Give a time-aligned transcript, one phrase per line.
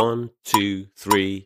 [0.00, 1.44] One, two, three.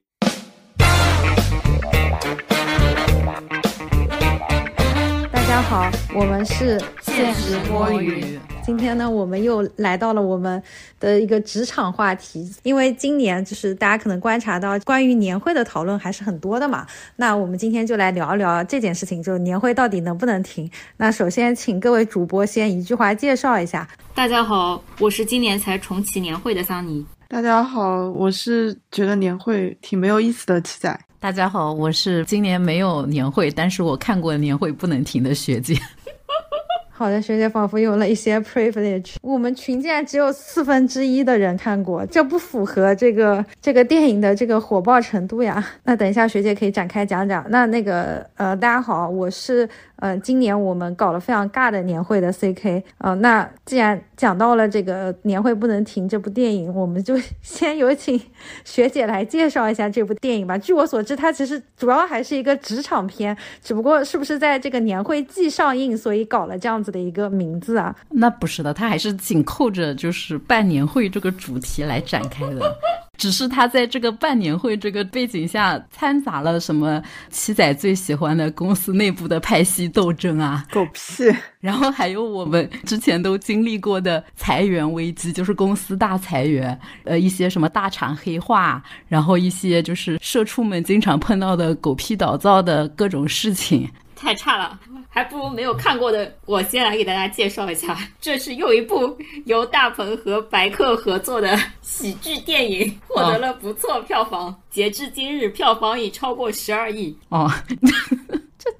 [5.32, 8.38] 大家好，我们是现实摸鱼。
[8.62, 10.62] 今天呢，我们又来到了我们
[11.00, 16.86] 的一个职场话题，因为今年就是大家可能观察到关于年会的讨论还是很多的嘛。
[17.16, 20.70] 那我们今天就来聊一聊这件事情，就是年会到底能不能停？
[20.98, 23.88] 那首先请各位主播先一句话介绍一下。
[24.14, 27.04] 大家好，我是今年才重启年会的桑尼。
[27.26, 31.00] 大家好，我是觉得年会挺没有意思的七仔。
[31.18, 35.74] 大家好，我是今年没有年会，但是我看过年会不能停的学姐。
[36.96, 39.14] 好的，学姐仿佛有了一些 privilege。
[39.20, 45.64] 我们群竟然只有四分之一的人看过，这不符合这个这个电影的这个火爆程度呀。
[45.82, 47.44] 那等一下学姐可以展开讲讲。
[47.48, 49.68] 那那个呃，大家好，我是。
[50.04, 58.20] 嗯，今年我们搞了非常尬的年会的 CK 啊，那既然讲到了这个年会不能停这部电影，我们就 先有请
[58.66, 60.58] 学姐来介绍一下这部电影吧。
[60.58, 67.96] 据我所知，它其实主要还是一个职场片，只不过是不是在这个年会季上映，所以搞了这样子的一个名字啊？
[68.10, 72.76] 那不是的，它还是紧扣着就是办年会这个主题来展开的。
[73.16, 81.24] 只是他在这个办年会这个背景下掺杂了什么七仔最喜欢的公司内部的派系斗争啊，狗屁！
[81.60, 94.78] 然后还有我们之前都经历过的裁员危机，就是公司大裁员，呃，一些什么大厂黑化，然后一些就是社畜们经常碰到的狗屁倒灶的各种事情，太差了。
[95.14, 107.16] 还不如没有看过的，我先来给大家介绍一下，这是又一部由大鹏和白客合作的喜剧电影，获得了不错票房，截至今日票房已超过十二亿。
[107.28, 107.48] 哦，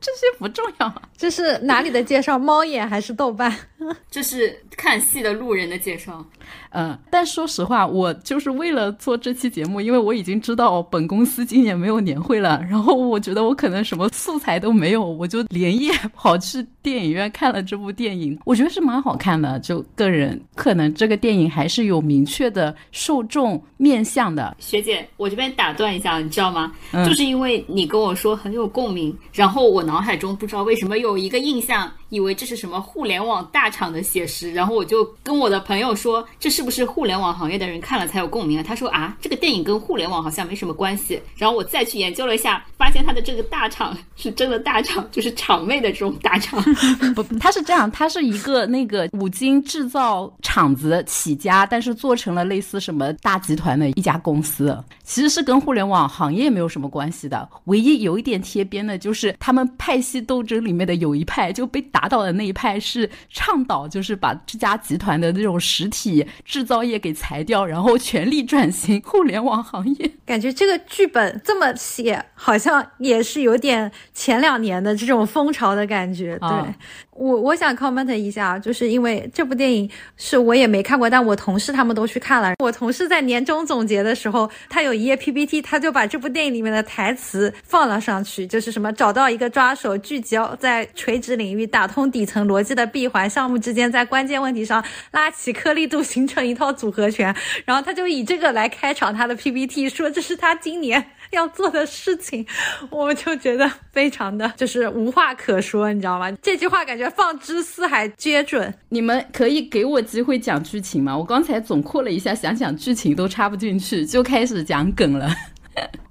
[0.05, 2.39] 这这些不重要啊，这是哪里的介绍？
[2.39, 3.51] 猫眼还是豆瓣？
[4.11, 6.25] 这是看戏的路人的介绍。
[6.71, 18.39] 嗯，但说实话，我就是为了做这期节目，因为我已经知道本公司今年没有年会了，然后我觉得我可能什么素材都没有，我就连夜跑去电影院看了这部电影。
[18.45, 24.57] 我觉得是蛮好看的，就个人可能这个电影还是有明确的受众 面向的。
[24.59, 26.73] 学姐，我这边打断一下，你知道吗？
[26.93, 36.65] 就是因为你跟我说很有共鸣，然后我脑脑海中不知道为什么有一个印象，以为这是什么互联网大厂的写实，然后我就跟我的朋友说，这是。
[36.65, 38.63] 不是互联网行业的人看了才有共鸣啊？
[38.67, 41.21] 他说啊，这个电影跟互联网好像没什么关系。
[41.37, 46.59] 然后我再去研究了一下，发现他的这个大厂是真的大厂，就是厂妹的这种大厂。
[47.15, 57.47] 不，他是这样，他是一个那个五金制造厂子起家，但是做成了类似什么大集团的一家公司，其实是跟互联网行业没有什么关系的。
[57.65, 66.27] 唯一有一点贴边的就是他们派系斗争里面的有一派就被打倒的那一派是倡导，就是把这家集团的那种实体。
[66.43, 70.11] 制造业给裁掉，然后全力转型互联网行业。
[70.25, 76.39] 感觉这个剧本这么写，好像也是有点前两年的这种风潮的感觉。
[76.39, 76.75] 对。
[77.17, 82.55] 我我想 comment 一下，就是因为这部电影是我也没看过，但我同事他们都去看了。
[82.59, 97.35] 我同事在年终总结的时候，他有一页 PPT，他就把这部电影里面的台词放了上去，就是什么找到一个抓手，聚焦在垂直领域，打通底层逻辑的闭环，项目之间在关键问题上拉起颗粒度，形成一套组合拳。
[97.65, 101.07] 然后他就以这个来开场他的 PPT，说这是他今年。
[101.35, 102.47] 要做的事情，
[102.91, 106.31] 我就觉得非常的就是无话可说，你知道吗？
[106.41, 108.73] 这句话感觉放之四海皆准。
[108.89, 111.17] 你们可以给我机会讲剧情吗？
[111.17, 115.29] 我刚才总括了一下，想想剧情都插不进去，就开始讲梗了。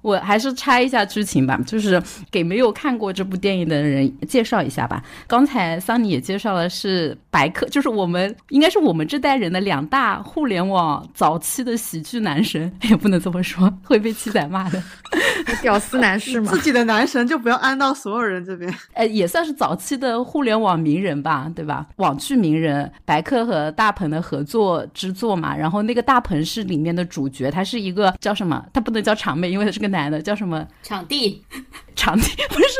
[0.04, 2.00] 我还是拆一下剧情吧，就是
[2.30, 5.02] 给没有看过这部电影的人介绍一下吧。
[5.26, 14.82] 刚才桑尼也介绍了，是白客，就是我们应该是我们这代人的两大互联网早期的喜剧男神， 也不能这么说，会被七仔骂的，
[15.62, 16.52] 屌丝男士嘛。
[16.52, 18.70] 自己的男神就不要安到所有人这边。
[18.92, 21.86] 呃，也算是早期的互联网名人吧，对吧？
[21.96, 25.56] 网剧名人，白客和大鹏的合作之作嘛。
[25.56, 28.62] 然后那个大鹏是里面的主角，他是一个叫什么？
[28.70, 29.54] 他不能叫长妹。
[29.54, 30.66] 因为他是个男的，叫什么？
[30.82, 31.42] 场地，
[31.96, 32.74] 场地不是，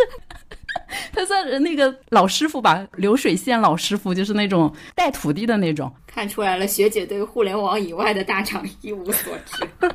[1.14, 5.90] 他算是那个老师傅吧，流水线老师傅，就是那种带徒弟的那种。
[6.14, 9.68] 看出来了，学姐对互联网以外的大厂一无所知。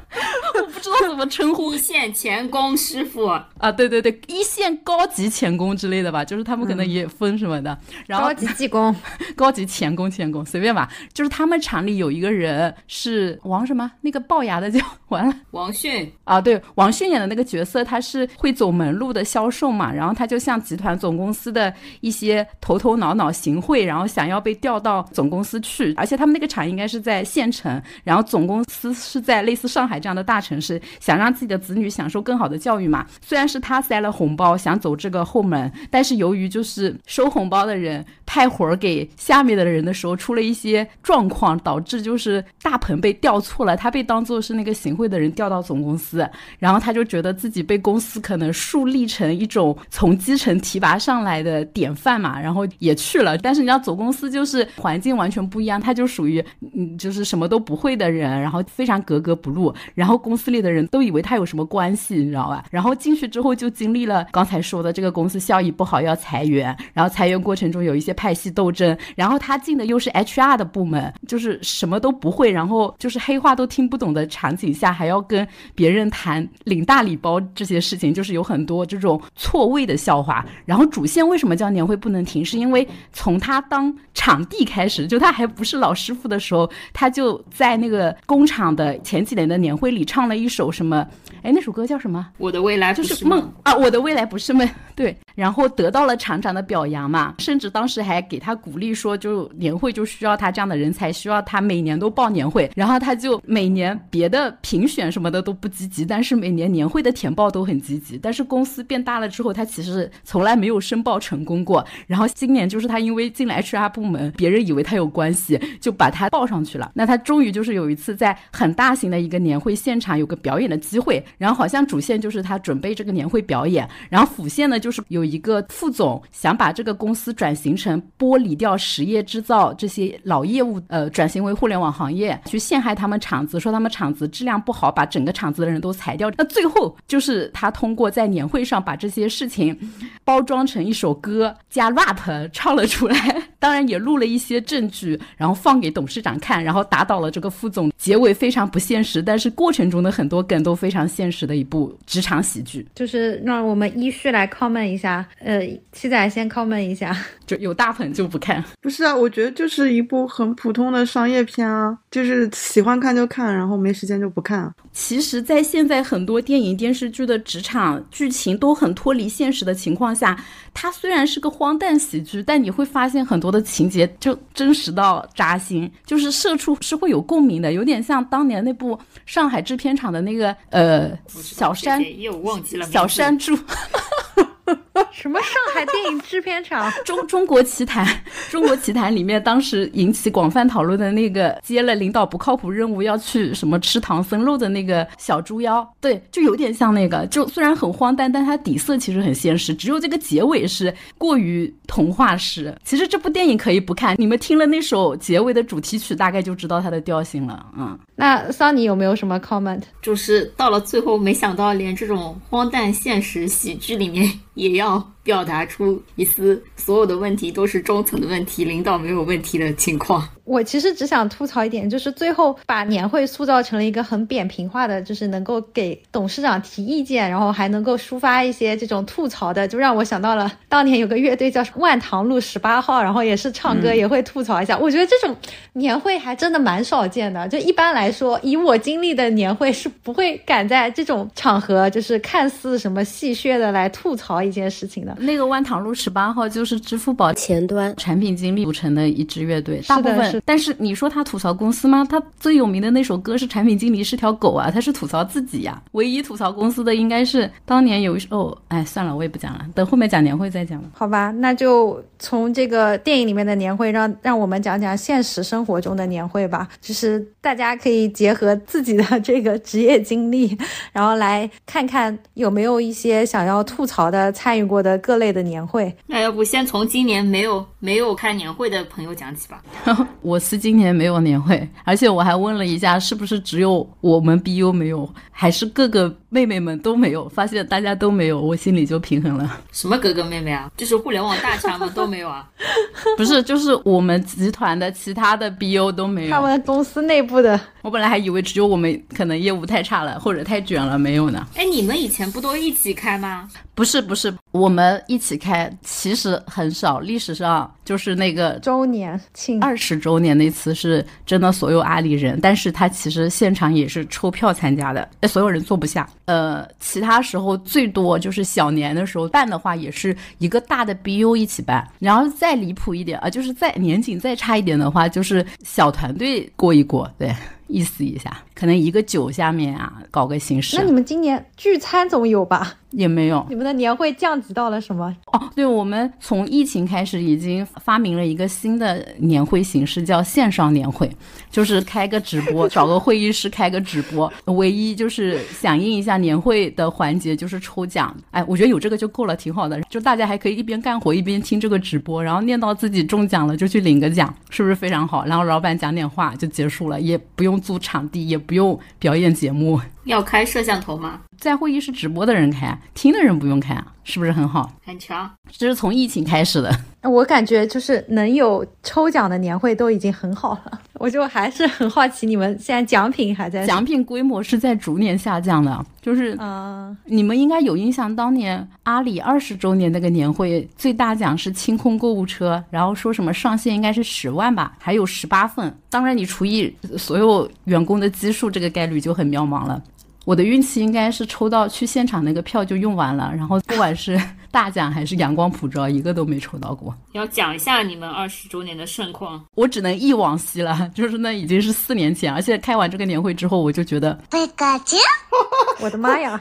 [0.60, 3.72] 我不知道怎么称呼一线钳工师傅啊？
[3.72, 7.78] 对对对，一线高级钳工之类的吧，就是他们可能也分什么的。
[8.06, 8.94] 然后高级技工、
[9.34, 10.92] 高级钳工、钳工随便吧。
[11.14, 33.06] 就是他们厂里有一个人是王什么，那个龅牙的叫完了，王迅啊，对，王迅演的那个角色，他是会走门路的销售嘛，然后他就向集团总公司的一些头头脑脑行贿，然后想要被调到总公司去，而且他们那个厂应该是在县城，然后总公司是在类似上海这样的大城市，想让自己的子女享受更好的教育嘛。
[33.22, 46.28] 虽然是他塞了红包想走这个后门，但是由于就是收红包的人派活儿给下面的人的时候出了一些状况，导致就是大棚被调错了，他被当做是那个行贿的人调到总公司，
[46.58, 53.38] 然后他就觉得自己被公司可能树立成一种从基层提拔上来的典范嘛，然后也去了。
[53.38, 56.44] 但是你知道总公司就是环境完全不一样，他就属于
[56.76, 62.64] 嗯就是什么都不会的人，然后非常格格不入，然后公司里的人都以为他有什么关系，你知道吧？
[62.72, 80.46] 然后进去之后就经历了刚才说的这个公司效益不好要裁员，然后裁员过程中有一些派系斗争，然后他进的又是 HR 的部门，就是什么都不会，然后就是黑话都听不懂的场景下，还要跟别人谈领大礼包这些事情，就是有很多这种错位的笑话。
[80.66, 82.40] 然后主线为什么叫年会不能停？
[82.46, 91.08] 是因为从他当场地开始，就他还不是老师傅的时候，他就在那个工厂的前几年的年会里唱了一首什么？
[91.42, 92.28] 哎，那首歌叫什么？
[92.38, 93.76] 我的未来就是梦啊！
[93.76, 95.16] 我的未来不是梦，对。
[95.36, 102.70] 然后得到了厂长的表扬嘛，甚至当时还给他鼓励说，就年会就需要他这样的人才，需要他每年都报年会。
[102.76, 108.18] 然后他就每年别的评选什么的都不积极，但是每年年会的填报都很积极。
[108.18, 111.86] 但是公司变大了之后，他其实从来没有申报成功过。
[112.08, 116.92] 然后今年就是他因为进了 HR 部门，别人以为他有关系，就把他报上去了。
[116.94, 121.24] 那他终于就是有一次在很大型的一个年会现场有个表演的机会。
[121.38, 136.32] 然后好像主线就是他准备这个年会表演，然后辅线呢就是有一个副总想把这个公司转型成剥离掉实业制造这些老业务，呃，转型为互联网行业，去陷害他们厂子，说他们厂子质量不好，把整个厂子的人都裁掉。
[136.38, 139.78] 那最后就是他通过在年会上把这些事情
[140.24, 147.90] 包装成一首歌加 rap 唱了出来，当然也录了一些证据，然后放给董事长看，然后打倒了这个副总。
[147.98, 152.88] 结尾非常不现实，但是过程中的很多梗都非常现实的一部职场喜剧。
[152.96, 155.09] 就是让我们依序来 comment 一下，
[155.40, 155.62] 呃，
[155.92, 157.16] 七仔先 comment 一下，
[157.46, 158.64] 就有大粉就不看。
[158.82, 164.74] 不是啊，我觉得就是一部很普通的商业片啊，就是喜欢看就看，然后没时间就不看。
[164.92, 170.38] 其实，在现在很多电影电视剧的职场剧情都很脱离现实的情况下，
[170.74, 183.58] 它虽然是个荒诞喜剧，但你会发现很多的情节就真实到扎心，就是社畜是会有共鸣的，有点像当年那部上海制片厂的那个呃小山，又忘记了小山猪。
[185.12, 186.92] 什么上海电影制片厂？
[187.06, 188.06] 中中国奇谭，
[188.50, 202.76] 中国奇谭 里面当时引起广泛讨论的那个接了领导不靠谱任务要去什么吃唐僧肉的那个小猪妖，对，就有点像那个，就虽然很荒诞，但它底色其实很现实，只有这个结尾是过于童话式。
[202.84, 207.66] 其实这部电影可以不看，你们听了那首结尾的主题曲，大概就知道它的调性了。
[207.78, 209.82] 嗯，那桑尼有没有什么 comment？
[210.02, 215.14] 就是到了最后，没想到连这种荒诞现实喜剧里面也要。
[215.30, 220.28] 表达出一丝所有的问题都是中层的问题，领导没有问题的情况。
[220.44, 234.76] 我其实只想吐槽一点，就是最后把年会塑造成了一个很扁平化的，就是能够给董事长提意见，然后还能够抒发一些这种吐槽的，就让我想到了当年有个乐队叫万塘路十八号，然后也是唱歌也会吐槽一下。
[234.76, 235.38] 我觉得这种
[235.74, 237.48] 年会还真的蛮少见的。
[237.48, 245.16] 就一般来说，以我经历的年会是不会敢在这种场合，就是看似什么戏谑的来吐槽一件事情的。
[245.20, 250.42] 那个万塘路十八号就是支付宝前端产品经理组成的一支乐队，大部分。
[250.46, 252.06] 但是你说他吐槽公司吗？
[252.10, 255.82] 他最有名的那首歌是《产品经理是条狗》啊，他是吐槽自己呀。
[255.92, 260.90] 唯一吐槽公司的应该是当年有一首，哎，算了，我也不讲了，等后面讲年会再讲吧。
[260.94, 266.68] 好吧，那就从这个电影里面的年会，让让我们讲讲现实生活中的年会吧。
[266.82, 270.58] 就是大家可以结合自己的这个职业经历，
[270.92, 275.96] 然后来看看有没有一些想要吐槽的、参与过的各类的年会。
[276.08, 279.64] 那要不先从今年没有没有开年会的朋友讲起吧。
[280.22, 289.60] 我司今年没有年会，而且我还问了一下，是不是只有我们 BU 没有，还是各个妹妹们都没有，发现大家都没有，我心里就平衡了。
[289.72, 290.72] 什么哥哥妹妹啊？
[290.76, 292.50] 就是互联网大厂们都没有啊？
[293.16, 296.32] 不是，就是我们集团的其他的 BU 都没有。
[296.32, 301.46] 他们公司内部的，我本来还以为只有我们可能业务太差了，或者太卷了，没有呢。
[301.56, 303.50] 哎，你们以前不都一起开吗？
[303.76, 307.00] 不是不是，我们一起开，其实很少。
[307.00, 316.10] 历史上就是那个周年庆二十周周年那次是真的所有阿里人，但是他其实现场也是抽票参加的，所有人坐不下。
[316.26, 327.32] 呃，其他时候最多就是小年的时候办的话，也是一个大的 BU 一起办，然后再离谱一点啊，就是再年景再差一点的话，就是小团队过一过，对。
[327.70, 330.76] 意思一下，可能一个酒下面啊，搞个形式。
[330.78, 332.76] 那你们今年聚餐总有吧？
[332.90, 333.46] 也没有。
[333.48, 335.16] 你们的年会降级到了什么？
[335.28, 341.08] 哦，对，我们从疫情开始已经发明了一个新的年会形式，叫线上年会，
[341.52, 344.32] 就是开个直播， 找个会议室开个直播。
[344.46, 348.16] 唯一就是响应一下年会的环节就是抽奖。
[348.32, 349.80] 哎，我觉得有这个就够了，挺好的。
[349.84, 355.24] 就大家还可以一边干活一边听这个直播，然后念到自己中奖了就去领个奖，是不是非常好？
[355.26, 357.59] 然后老板讲点话就结束了，也不用。
[357.62, 361.22] 租场地也不用表演节目，要开摄像头吗？
[361.38, 364.70] 在会议室直播的人开，听的人不用开啊，是不是很好？
[364.84, 366.76] 很强，这是从疫情开始的。
[367.04, 370.82] 我感觉就是能有抽奖的年会都已经很好了。
[370.96, 373.66] 我就还是很好奇，你们现在奖品还在？
[373.66, 385.74] 奖品规模是在逐年下降的，就是啊，你们应该有印象，当年阿里二十周年那个年会，最大奖是清空购物车，然后说什么上限应该是十万吧，还有十八份。
[385.90, 389.82] 当然，你除以所有员工的基数，这个概率就很渺茫了。
[390.30, 394.16] 我的运气应该是抽到去现场那个票就用完了，然后不管是
[394.52, 396.96] 大奖还是阳光普照，一个都没抽到过。
[397.14, 404.16] 要讲一下你们二十周年的盛况，我只能忆往昔了，就是那已经是四年前，而且开完这个年会之后，我就觉得，
[405.82, 406.40] 我的妈呀！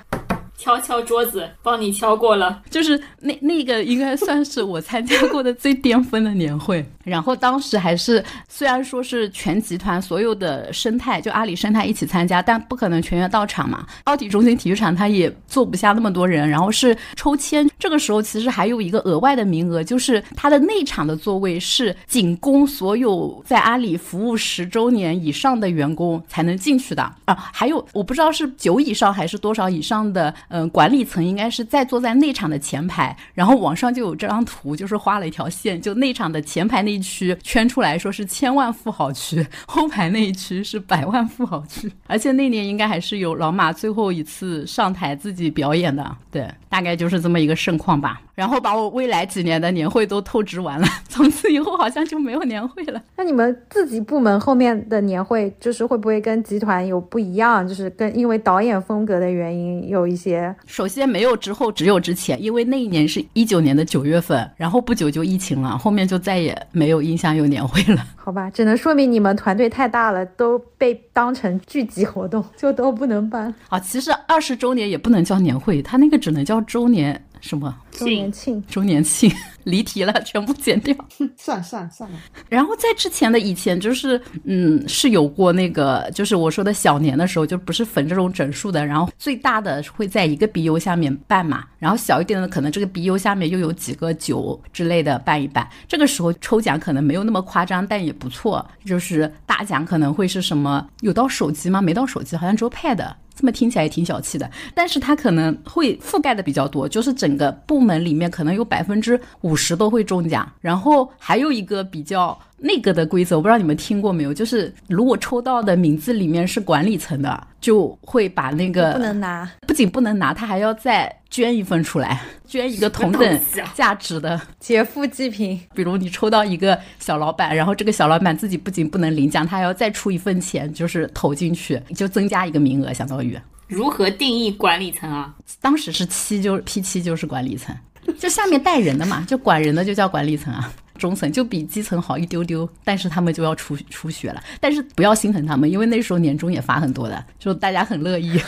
[0.59, 2.61] 敲敲桌子，帮你敲过了。
[2.69, 6.85] 就是那那个应该算是我参加过的最巅峰的年会。
[7.05, 13.87] 然后当时还是虽然说是全集团所有的生态，就阿里生态一起参加，但不可能全员到场嘛。
[14.05, 17.71] 奥体中心体育场它也坐不下那么多人，然后是抽签。
[17.79, 27.49] 这个时候其实还有一个额外的名额，就是它的内场的座位是仅供所有在阿里服务十周年以上的员工才能进去的啊。
[27.53, 30.35] 还有我不知道是九以上还是多少以上的。
[30.49, 41.91] 嗯，管理层应该是在坐在内场的前排，然后网上就有这张图，就是画了一条线，就内场的前排那一区圈出来说是千万富豪区，后排那一区是百万富豪区。
[42.07, 48.23] 而且那年应该还是有老马最后一次上台自己表演的，对，大概就是这么一个盛况吧。
[48.35, 53.03] 然后把我未来几年的年会都透支完了， 从此以后好像就没有年会了。
[53.17, 57.67] 那你们自己部门后面的年会，就是会不会跟集团有不一样？
[57.67, 60.38] 就是跟因为导演风格的原因有一些。
[60.67, 68.05] 首先没有之后，只有之前，因为那一年是一九年的九月份，然后不久就疫情了，后面就再也没有印象有年会了。
[68.17, 73.55] 好吧，只能说明你们团队太大了，都被当成聚集活动，就都不能办。
[73.69, 77.25] 啊，其实二十周年也不能叫年会，他那个只能叫周年。
[77.41, 78.63] 什么周年庆？
[78.69, 79.31] 周年庆，
[79.65, 80.95] 离题了，全部剪掉。
[81.37, 82.19] 算算算了。
[82.49, 88.85] 然后在之前的以前，就是嗯，是有过那个，就是我说的小年的时候，就不是分这种整数的。
[88.85, 95.69] 然后最大的会在一个 BU 下面办嘛，然后小一点的可能这个 BU 下面又有几个九之类的办一办。
[95.87, 98.65] 这个时候抽奖可能没有那么夸张，但也不错。
[98.85, 100.87] 就是大奖可能会是什么？
[101.01, 101.81] 有到手机吗？
[101.83, 103.05] 没到手机，好像只有 Pad。
[103.39, 110.51] 这么听起来也挺小气的，但是它可能会覆盖的比较多，就是整个部门里面可能有百分之五十都会中奖。
[110.61, 123.41] 然后还有一个比较那个的规则，我不知道你们听过没有，就是如果抽到的名字里面是管理层的，就会把那个不能拿，不仅不能拿，他还要再捐一份出来，捐一个同等
[123.75, 125.61] 价值的劫富济贫。
[125.75, 133.39] 比如你抽到一个小老板，然后这个小老板自己不仅不能领奖，他还要再出一份钱，就是投进去，就增加一个名额，相当于。
[133.69, 135.35] 如何定义管理层啊？
[135.61, 137.77] 当时是七，就 P 七就是管理层，
[138.19, 140.73] 就下面带人的嘛，就管人的就叫管理层啊。
[140.99, 144.43] 中层就比基层好一丢丢，但是他们就要出出血了。
[144.61, 148.39] 但是不要心疼他们，因为那时候年终也发很多的，就大家很乐意。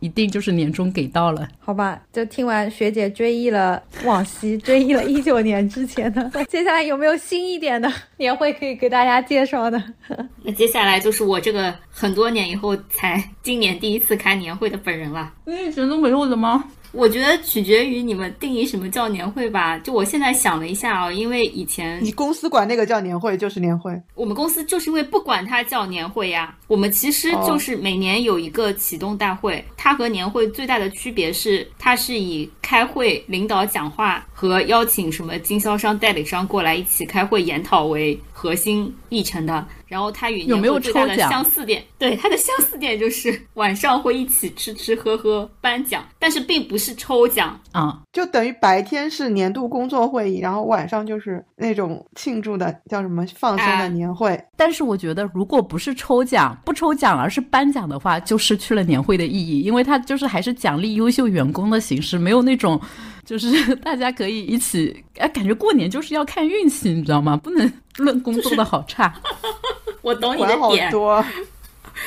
[0.00, 2.00] 一定就是年终给到了，好吧？
[2.12, 9.82] 就听完学姐追忆了往昔，追忆了一九年之前的， 接下来有没有新一点的年会可以给大家介绍的？
[10.44, 15.32] 那接下来就是我这个很多年以后才今年第一次开年会的本人了。
[15.44, 16.64] 你以前都没有的吗？
[16.92, 19.78] 我觉得取决于你们定义什么叫年会吧。
[19.78, 23.92] 就我现在想了一下啊，因为以前你公司管那个叫年会，就是年会。
[24.14, 29.64] 我们公司就是因为不管它叫年会呀，我们其实就是每年有一个启动大会。
[29.76, 39.66] 它和年会最大的区别是，它是以开会、领导讲话和邀请什么经销商、代理商过来一起开会研讨为核心议程的。
[39.88, 41.82] 然后它与有没有抽奖相似点？
[41.98, 54.38] 对，它的相似点就是晚上会一起吃吃喝喝颁奖，但是并不是抽奖啊，就等于白天是年度工作会议，然后晚上就是那种庆祝的叫什么放松的年会。
[54.58, 62.78] 但是我觉得，如果不是抽奖，不抽奖而是颁奖的话，就失去了年会的意义，因为它就是还是奖励优秀员工的形式，没有那种
[63.28, 63.52] 就是
[63.84, 67.36] 大家可以一起哎，感觉过年就是要看运气，你知道吗？
[67.36, 69.14] 不能 论工作的好差。
[70.00, 71.22] 我懂你的点，多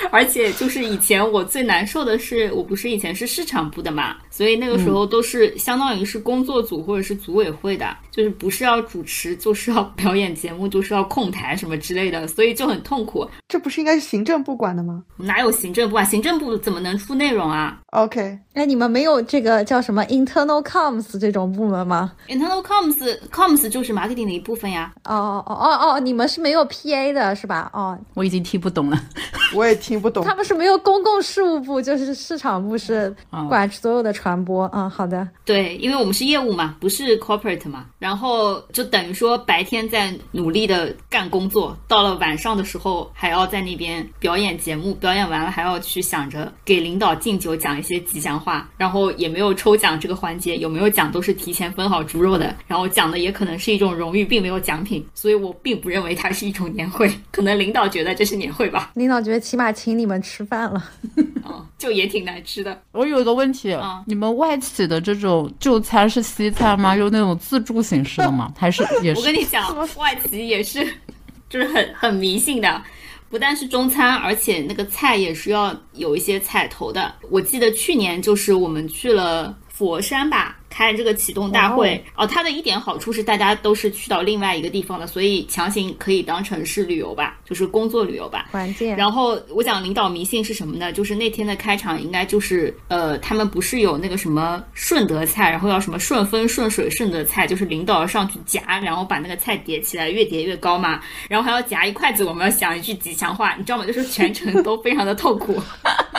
[0.10, 4.16] 而且就是以前我最难受的是，我不是以前是市场部的嘛。
[4.32, 13.28] 所以那个时候都是相当于是工作组或者是组委会的，就是不是要主持， 就是要表演节目，就是要控台什么之类的，所以就很痛苦。
[13.48, 15.04] 这不是应该是行政部管的吗？
[15.18, 16.04] 哪有行政部啊？
[16.04, 24.94] 行政部怎么能出内容啊？OK，那，你们没有这个叫什么 internal comms 这种部门吗？internal comms comms 就是 marketing 的一部分呀。
[25.06, 27.70] 哦哦哦哦，你们是没有 PA 的是吧？
[27.74, 28.98] 哦，我已经听不懂了，
[29.56, 30.24] 我也听不懂。
[30.24, 33.14] 他们是没有公共事务部，就是市场部是
[33.50, 34.12] 管所有的。
[34.22, 60.84] 传播啊，好的，对，因为我们是业务嘛，不是 corporate 嘛，然后就等于说白天在努力的干工作，到了晚上的时候还要在那边表演节目，表演完了还要去想着给领导敬酒，讲一些吉祥话，然后也没有抽奖这个环节，有没有奖都是提前分好猪肉的，然后讲的也可能是一种荣誉，并没有奖品，所以我并不认为它是一种年会，可能领导觉得这是年会吧， 领导觉得起码请你们吃饭了，
[61.46, 62.82] 哦，就也挺难吃的。
[62.94, 64.04] 我有一个问题啊。
[64.08, 66.96] 你们外企的这种就餐是西餐吗？
[66.96, 68.52] 有那种自助形式的吗？
[68.58, 69.20] 还是也是？
[69.20, 70.86] 我跟你讲，外企也是，
[71.50, 72.82] 就是很很迷信的，
[73.30, 77.14] 不但是中餐，而且那个菜也是要有一些彩头的。
[77.30, 80.58] 我记得去年就是我们去了佛山吧。
[80.72, 88.48] 开这个启动大会哦，它的一点好处是大家都是去到另外一个地方的，所以强行可以当成是旅游吧，就是工作旅游吧。
[88.52, 88.96] 关键。
[88.96, 90.92] 然后我讲领导迷信是什么呢？
[90.94, 101.02] 就是那天的开场应该就是呃，他们不是有那个什么顺德菜，然后要什么顺风顺水顺德菜，就是领导上去夹，然后把那个菜叠起来，越叠越高嘛。
[101.28, 103.86] 然后还要夹一筷子，我们要想一句吉祥话，你知道吗？
[103.86, 105.62] 就是全程都非常的痛苦。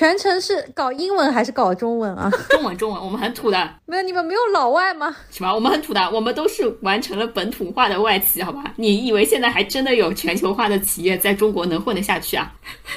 [0.00, 2.30] 全程是搞英文还是搞中文啊？
[2.48, 3.70] 中文，中文，我们很土的。
[3.84, 5.14] 没有，你们没有老外吗？
[5.30, 5.54] 什么？
[5.54, 8.64] 我们很土的，我们都是完成了本土化的外企，好吧？
[8.76, 12.50] 你以为现在还真的有全球化的企业在中国能混得下去啊？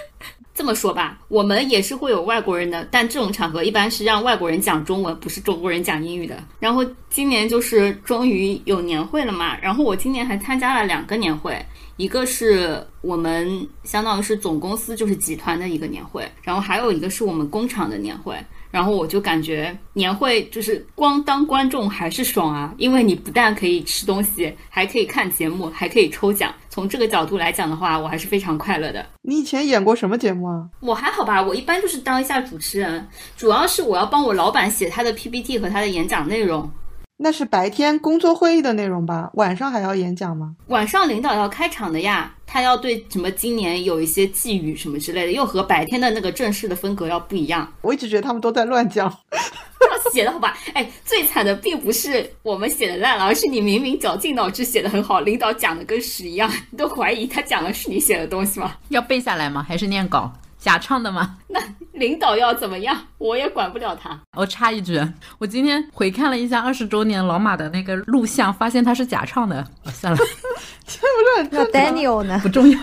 [0.55, 6.37] 这么说吧，我们也是会有外国人的，但这种场合一般是让外国人讲中文，不是中国人讲英语的。
[6.57, 11.53] 然后今年就是终于有年会了嘛，然后我今年还参加了两个年会。
[11.97, 18.35] 一个是我们相当于是总公司就是集团的一个年会，然后还有一个是我们工厂的年会，
[18.71, 26.51] 然后我就感觉年会就是光当观众还是爽啊，因为你不但可以吃东西，还可以看节目，还可以抽奖。
[26.69, 29.05] 从这个角度来讲的话，我还是非常快乐的。
[29.21, 30.67] 你以前演过什么节目啊？
[30.79, 36.67] 我还好吧，我一般就是当一下主持人，主要是我要帮我老板写他的 PPT 和他的演讲内容。
[37.17, 39.29] 那是白天工作会议的内容吧？
[39.35, 40.55] 晚上还要演讲吗？
[40.67, 47.71] 晚上领导要开场的呀，他要对什么今年有一些寄语什么之类的，又和白天的那个正式的风格要不一样。
[47.81, 49.11] 我一直觉得他们都在乱讲，
[50.11, 50.57] 写的好吧？
[50.73, 58.75] 哎，最惨的并不是我们写的烂了，而是你明明绞尽脑汁写的很好，领导讲的跟屎一样，你都怀疑他讲的是你写的东西吗？
[58.89, 59.63] 要背下来吗？
[59.65, 60.31] 还是念稿？
[60.63, 61.35] 假唱的吗？
[61.49, 61.59] 那
[61.91, 64.17] 领导要怎么样，我也管不了他。
[64.37, 64.97] 我插一句，
[65.37, 69.61] 我今天回看了一下二十周年老马的那个录像，发现他是假唱的。
[69.91, 70.17] 算了，
[70.87, 72.39] 这不是那 Daniel 呢？
[72.41, 72.79] 不重要。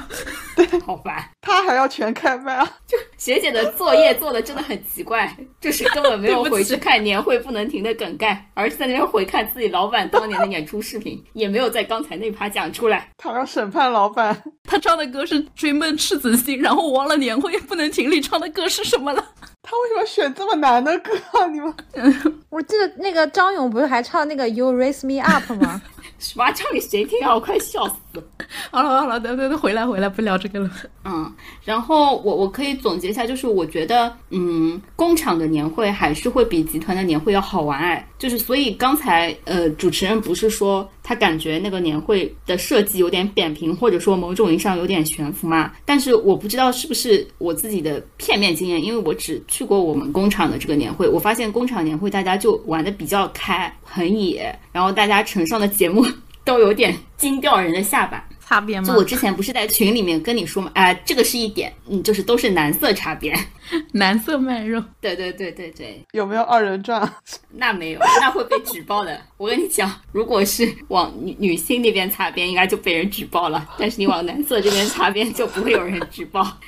[0.54, 1.26] 对，好烦。
[1.40, 2.70] 他还要全开麦啊！
[2.86, 13.10] 就学姐的作业做的真的很奇怪，就是根本没有 回去看年会不能停的梗概，而是在那边回看自己老板当年的演出视频，也没有在刚才那趴讲出来。
[13.18, 14.42] 他要审判老板。
[14.64, 19.22] 他唱的歌是《追梦赤子心》，然后忘了年会不能停里唱的歌是什么了。
[19.62, 21.46] 他为什么选这么难的歌啊？
[21.48, 21.74] 你们？
[22.48, 25.82] 我记得那个张勇不是还唱那个《You Raise Me Up》吗？
[26.18, 27.34] 什么唱给谁听啊？
[27.34, 28.22] 我快笑死了。
[28.70, 30.70] 好 了好了，等等等，回来回来，不聊这个了。
[31.04, 31.32] 嗯，
[31.64, 38.06] 然后我我可以总结一下，就是我觉得，嗯，工厂的年会还是会比集团的年会要好玩哎。
[38.18, 45.72] 就是所以刚才呃，主持人不是说他感觉那个年会的设计有点扁平，或者说某种意义上有点悬浮嘛？
[45.86, 56.04] 但是我不知道是不是我自己的片面经验，因为我只去过我们工厂的这个年会，我发现工厂年会大家就玩的比较开，很野，然后大家呈上的节目
[56.44, 58.22] 都有点惊掉人的下巴。
[58.50, 58.88] 擦边吗？
[58.88, 63.38] 就我之前不是在群里面跟你说嘛，哎，这个是一点，嗯，就是都是男色擦边，
[63.94, 64.82] 男色卖肉。
[65.00, 67.08] 对对对对对，有没有二人转？
[67.54, 69.20] 那没有，那会被举报的。
[69.38, 76.58] 我跟你讲，如果是往女女性那边擦边，应该就被人举报了，但是你往男色这边擦边，就不会有人举报。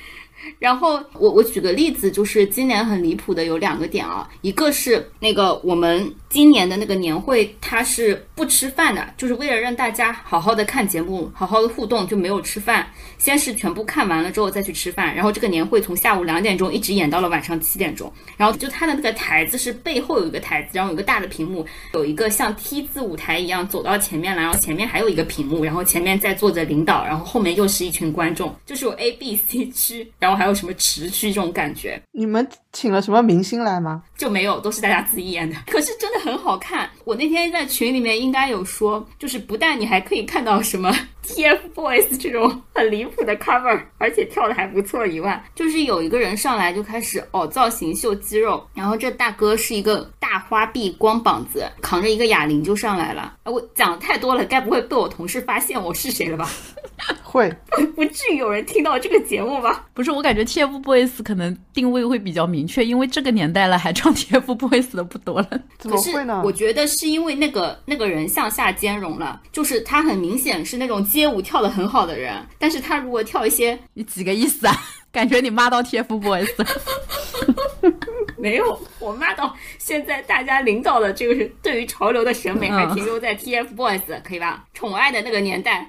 [0.59, 30.32] 然后我我举个例子，就是今年很离谱的有两个点啊，一个是那个我们今年的那个年会，它是不吃饭的，就是为了让大家好好的看节目，好好的互动，就没有吃饭，先是全部看完了之后再去吃饭，然后这个年会从下午两点钟一直演到了晚上七点钟，然后就它的那个台子是背后有一个台子，然后有个大的屏幕，有一个像 T 字舞台一样走到前面来，然后前面还有一个屏幕，然后前面在坐着领导，然后后面又是一群观众，就是有 A、B、C 区，然后。
[30.35, 32.01] 还有什么持续这种感觉？
[32.11, 34.03] 你们请了什么明星来吗？
[34.17, 35.55] 就没有，都是大家自己演的。
[35.71, 36.89] 可是真的很好看。
[37.05, 40.91] 我那天在群里面应该有说，就是不但你还可以看到什么
[41.23, 53.35] TFBOYS 这种很离谱的 cover，而且跳的还不错以外，就是有一个人上来就开始哦造型秀肌肉，然后这大哥是一个大花臂光膀子，扛着一个哑铃就上来了。
[53.45, 56.49] 我讲太多了，该不会被我同事发现我是谁了吧？
[57.23, 57.51] 会，
[57.95, 59.87] 不至于有人听到这个节目吧？
[59.93, 65.49] 不是，我感觉 TFBOYS 可能定位会比较明确，因为这个年代了，还唱 TFBOYS 的不多了。
[65.77, 66.41] 怎么会呢？
[66.43, 74.75] 我觉得是因为那个那个人向下兼容了，就是他很明显是那种街舞跳的很好的人，但是他如果跳一些，你几个意思啊？
[75.11, 76.49] 感觉你骂到 TFBOYS。
[78.37, 84.65] 没有，我骂到现在大家领导的这个是对于潮流的审美还停留在 TFBOYS，可以吧？
[84.73, 85.87] 宠爱的那个年代。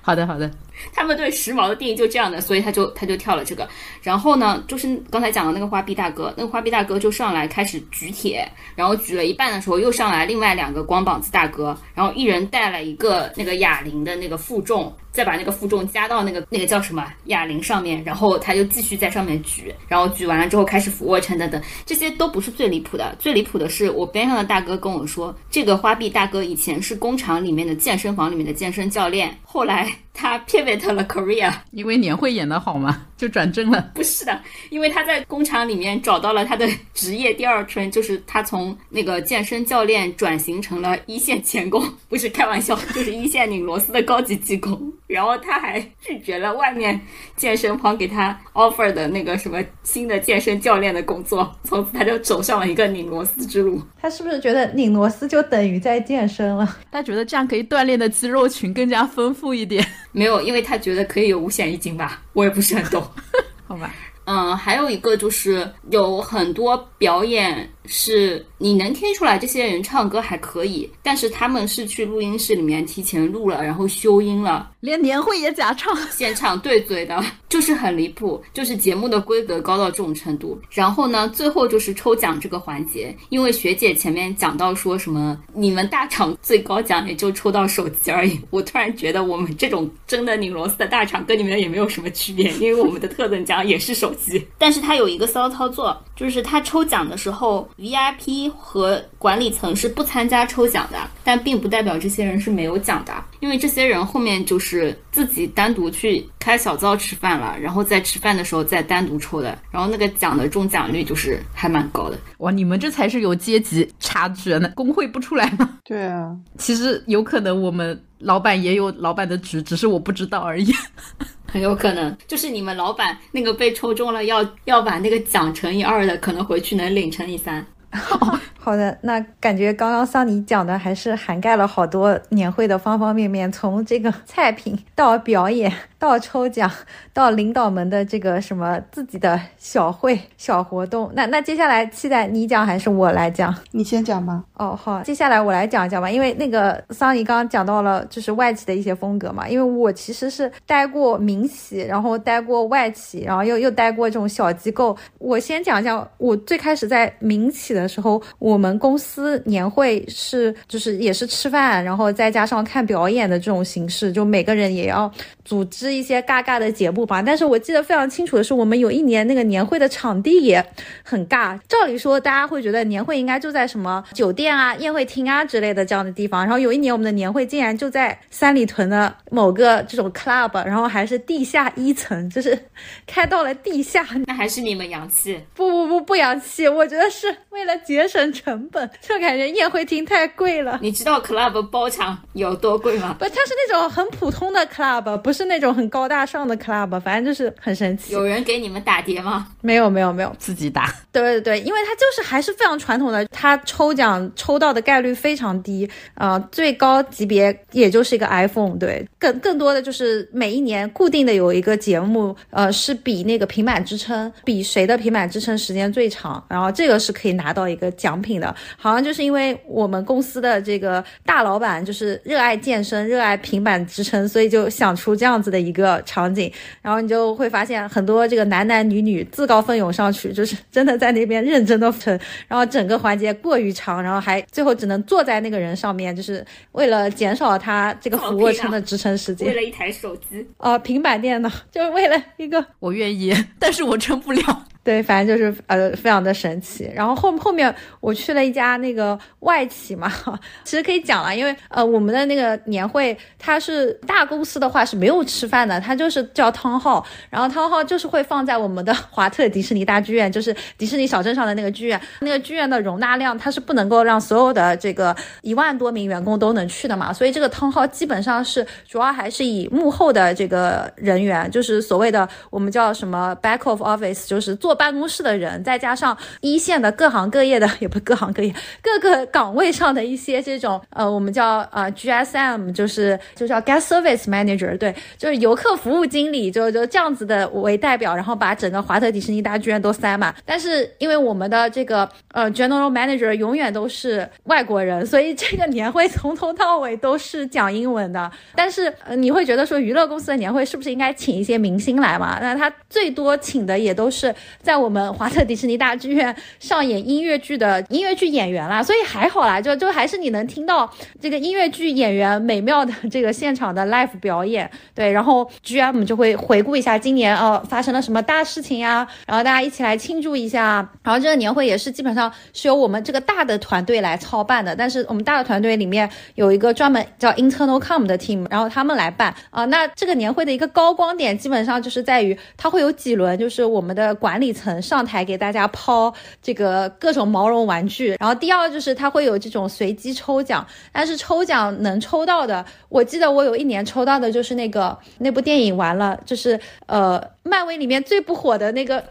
[0.00, 0.50] 好的，好的。
[0.92, 3.68] 他们对时髦的定义就这样的，所以他就他就跳了这个。
[4.02, 29.88] 然后呢，就是刚才讲的那个花臂大哥，那个花臂大哥就上来开始举铁，然后举了一半的时候，又上来另外两个光膀子大哥，然后一人带了一个那个哑铃的那个负重，再把那个负重加到那个那个叫什么哑铃上面，然后他就继续在上面举，然后举完了之后开始俯卧撑等等，这些都不是最离谱的，最离谱的是我边上的大哥跟我说，这个花臂大哥以前是工厂里面的健身房里面的健身教练，后来。
[30.16, 33.90] 他 pivot 了 Korea，因为年会演的好吗，就转正了。
[33.94, 44.92] 不是的，因为他在工厂里面找到了他的职业第二春，就是他从那个健身教练转型成了一线钳工，不是开玩笑，就是一线拧螺丝的高级技工。
[45.06, 47.00] 然后他还拒绝了外面
[47.36, 53.80] 健身房给他 offer 的那个什么新的健身教练的工作，从此他就走上了一个拧螺丝之路。
[54.00, 56.76] 他是不是觉得拧螺丝就等于在健身了？
[56.90, 59.86] 他觉得这样可以锻炼的肌肉群更加丰富一点。
[60.10, 63.03] 没有，因为他觉得可以有五险一金吧，我也不是很懂，
[63.66, 63.94] 好吧。
[64.26, 67.70] 嗯，还有一个就是有很多表演。
[67.86, 80.58] 是你能听出来这些人唱歌还可以，但是他们是去录音室里面提前录了，然后修音了，连年会也假唱， 现场对嘴的， 就是很离谱，就是节目的规格高到这种程度。
[80.70, 97.68] 然后呢，最后就是抽奖这个环节，因为学姐前面讲到说什么你们大厂最高奖也就抽到手机而已， 我突然觉得我们这种真的拧螺丝的大厂跟你们也没有什么区别，因为我们的特等奖也是手机，但是它有一个骚操作，就是他抽奖的时候。
[97.78, 112.18] VIP 和管理层是不参加抽奖的，但并不代表这些人是没有奖的，因为这些人后面就是自己单独去开小灶吃饭了，然后在吃饭的时候再单独抽的，然后那个奖的中奖率就是还蛮高的。
[112.38, 115.78] 哇，你们这才是有阶级差距呢，工会不出来吗？
[115.84, 120.72] 对啊，其实有可能我们老板也有老板的局，只是我不知道而已。
[121.46, 127.64] 很有可能就是你们老板那个被抽中了，要要把那个奖乘以二的，可能回去能领乘以三。
[128.58, 135.72] 好的，那感觉刚刚桑尼讲的，还是涵盖了好多年会的方方面面，从这个菜品到表演。
[136.04, 136.70] 到抽奖，
[137.12, 141.10] 到领导们的这个什么自己的小会、小活动。
[141.14, 143.54] 那那接下来期待你讲还是我来讲？
[143.70, 144.44] 你先讲吧。
[144.54, 146.10] 哦，好，接下来我来讲一讲吧。
[146.10, 149.48] 因为那个桑尼刚刚讲到了，就是外企的一些风格嘛。
[149.48, 154.96] 因为我其实是待过民企，然后待过外企，然后又又待过这种小机构。
[155.18, 165.10] 我先讲一讲，我最开始在民企的时候，我们公司年会是就是也是吃饭，然后再加上看表演的这种形式，就每个人也要
[165.44, 167.22] 组织一些尬尬的节目吧。
[167.22, 170.64] 但是我记得非常清楚的是，我们有一年那个年会的场地也
[171.02, 171.58] 很尬。
[171.68, 176.42] 照理说，大家会觉得年会应该就在什么酒店啊、宴会厅啊之类的这样的地方。
[176.42, 182.58] 然后有一年我们的年会竟然就在三里屯的某个这种 club，然后还是地下一层，就是
[183.06, 184.06] 开到了地下。
[184.26, 185.40] 那还是你们洋气？
[185.54, 190.78] 不不不不洋气，我觉得是为了节省成本，就感觉宴会厅太贵了。
[190.82, 193.16] 你知道 club 包场有多贵吗？
[193.18, 198.12] 不，它是那种很普通的 club，不是那种很高大上的 club，反正就是很神奇。
[198.12, 199.46] 有人给你们打碟吗？
[199.60, 200.92] 没有没有没有，自己打。
[201.12, 208.76] 对对对，因为它就是还是非常传统的，它抽奖抽到的概率非常低，呃，最高级别也就是一个 iPhone。
[208.76, 218.54] 对，更更多的就是每一年固定的有一个节目，呃，是比那个平板支撑，比谁的平板支撑时间最长，然后这个是可以拿到一个奖品的。
[218.76, 244.64] 好像就是因为我们公司的这个大老板就是热爱健身，热爱平板支撑，所以就想出这样子的一个场景，然后你就会发现很多这个男男女女自告奋勇上去，就是真的在那边认真的撑，然后整个环节过于长，然后还最后只能坐在那个人上面，就是为了减少他这个俯卧撑的支撑时间，为了一台手机，呃，平板电脑， 就是为了一个，我愿意， 但是我撑不了。
[244.84, 246.88] 对，反正就是呃，非常的神奇。
[246.94, 250.12] 然后后后面我去了一家那个外企嘛，
[250.62, 274.73] 其实可以讲了，因为呃，我们的那个年会它是大公司的话是没有吃饭的，它就是叫汤号，然后汤号就是会放在我们的 华特迪士尼大剧院，就是迪士尼小镇上的那个剧院，那个剧院的容纳量它是不能够让所有的这个一万多名员工都能去的嘛，所以这个汤号基本上是主要还是以幕后的这个人员，就是所谓的我们叫什么 back of office，就是做。
[274.74, 290.34] 办公室的人，再加上一线的各行各业的，也不各行各业，各个岗位上的一些这种，呃，我们叫呃 GSM，就是就叫 Guest Service Manager，对，就是游客服务经理，就就这样子的为代表，然后把整个华特迪士尼大剧院都塞满。
[290.44, 298.30] 但是因为我们的这个呃 General Manager 永远都是外国人，所以这个年会从头到尾都是讲英文的。
[298.54, 302.38] 但是呃，你会觉得说娱乐公司的年会是不是应该请一些明星来嘛？
[302.40, 304.34] 那他最多请的也都是。
[304.64, 334.53] 在我们华特迪士尼大剧院上演音乐剧的音乐剧演员啦，所以还好啦，就就还是你能听到这个音乐剧演员美妙的这个现场的 live 表演，对，然后 GM 就会回顾一下今年呃发生了什么大事情呀，然后大家一起来庆祝一下，然后这个年会也是基本上是由我们这个大的团队来操办的，但是我们大的团队里面有一个专门叫 internal com 的 team，然后他们来办啊，那这个年会的一个高光点基本上就是在于它会有几轮，就是我们的管理。
[334.54, 347.33] 层上台给大家抛这个各种毛绒玩具，然后第二就是它会有这种随机抽奖，但是抽奖能抽到的，我记得我有一年抽到的就是那个那部电影完了，就是呃。
[347.46, 349.04] 漫威里面最不火的那个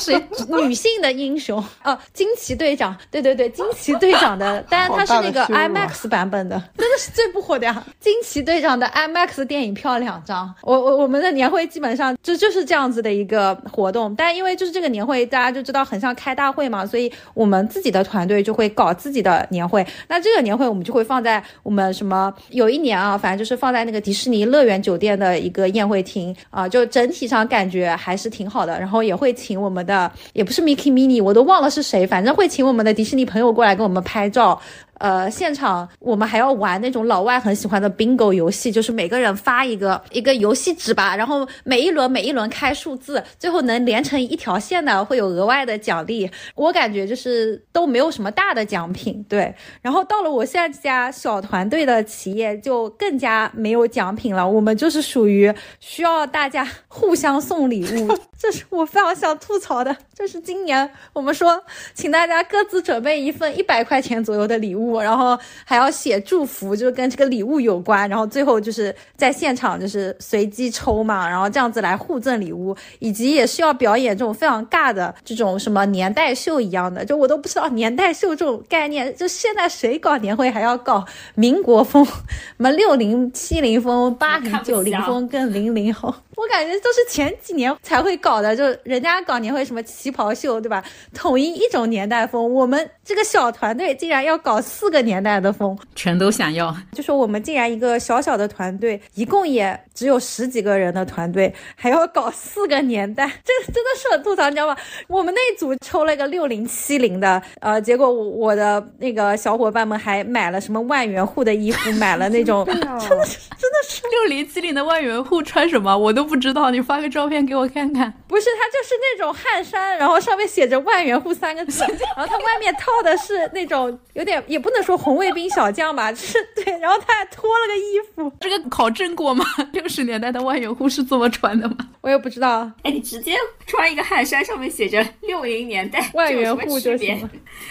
[0.00, 7.84] 谁 女性的英雄哦，惊奇队长，对对对，惊奇队长的，但是它是那个 IMAX 版本的，真的是最不火的呀。
[8.00, 19.86] 惊奇队长的 IMAX 电影票两张，我我我们的年会基本上就就是这样子的一个活动，但因为就是这个年会大家就知道很像开大会嘛，所以我们自己的团队就会搞自己的年会。
[20.08, 27.33] 那这个年会我们就会放在我们什么有一年啊，反正就是放在那个迪士尼乐园酒店的一个宴会厅啊，就整体上。
[27.42, 34.60] 感觉还是挺好的，然后也会请我们的，也不是 Mickey Mini，我都忘了是谁，反正会请我们的迪士尼朋友过来跟我们拍照。
[35.04, 46.30] 呃，现场我们还要玩那种老外很喜欢的 bingo 游戏，就是每个人发一个一个游戏纸吧，然后每一轮每一轮开数字，最后能连成一条线的会有额外的奖励。
[46.54, 49.54] 我感觉就是都没有什么大的奖品，对。
[49.82, 54.48] 然后到了我现在家小团队的企业，就更加没有奖品了。
[54.48, 58.08] 我们就是属于需要大家互相送礼物，
[58.40, 59.94] 这是我非常想吐槽的。
[60.14, 61.62] 这是今年我们说，
[61.92, 64.93] 请大家各自准备一份一百块钱左右的礼物。
[64.94, 81.04] 物，然后还要写祝福，就是跟这个礼物有关，然后最后就是在现场就是随机抽嘛，然后这样子来互赠礼物，以及也是要表演这种非常尬的这种什么年代秀一样的，就我都不知道年代秀这种概念，就现在谁搞年会还要搞
[81.34, 82.12] 民国风，什
[82.58, 90.82] 么六零七零风、八零九零风跟零零后，我感觉都是前几年才会搞的，就人家搞年会什么旗袍秀，对吧？
[91.14, 96.74] 统一一种年代风，我们这个小团队竟然要搞四个年代的风，全都想要。
[96.92, 104.76] 就说我们竟然一个小小的团队，一共也只有十几个人的团队，还要搞四个年代，这真的是很吐槽，你知道吗？
[105.06, 118.12] 我们那组抽了个六零七零的，呃，结果我我的那个小伙伴们还买了什么万元户的衣服，买了那种 真的是真的是六零七零的万元户穿什么我都不知道，你发个照片给我看看。
[118.26, 121.82] 不是，它就是那种汗衫，然后上面写着万元户三个字，
[122.16, 129.44] 然后它外面套的是那种有点也不能说红卫兵小将吧，就是对，然后他还脱了个衣服，这个考证过吗？
[129.72, 131.76] 六十年代的万元户是这么穿的吗？
[132.00, 132.70] 我也不知道。
[132.82, 137.30] 哎，你直接穿一个汗衫，上面写着六零年代万元户就行了。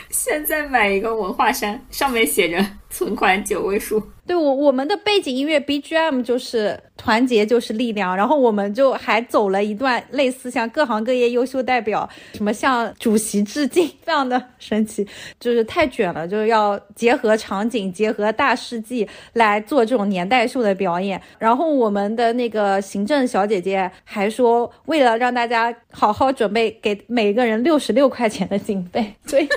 [0.09, 4.01] 现在买一个文化衫，上面写着存款九位数。
[4.25, 15.05] 对我我们的背景音乐 BGM 就是团结就是力量，然后我们就还走了一段类似像各行各业优秀代表什么向主席致敬， 非常的神奇，
[15.39, 21.19] 就是太卷了，就是要结合场景，结合大事记来做这种年代秀的表演。
[21.37, 29.49] 然后我们的那个行政小姐姐还说，为了让大家好好准备，给每个人六十六块钱的经费， 所以。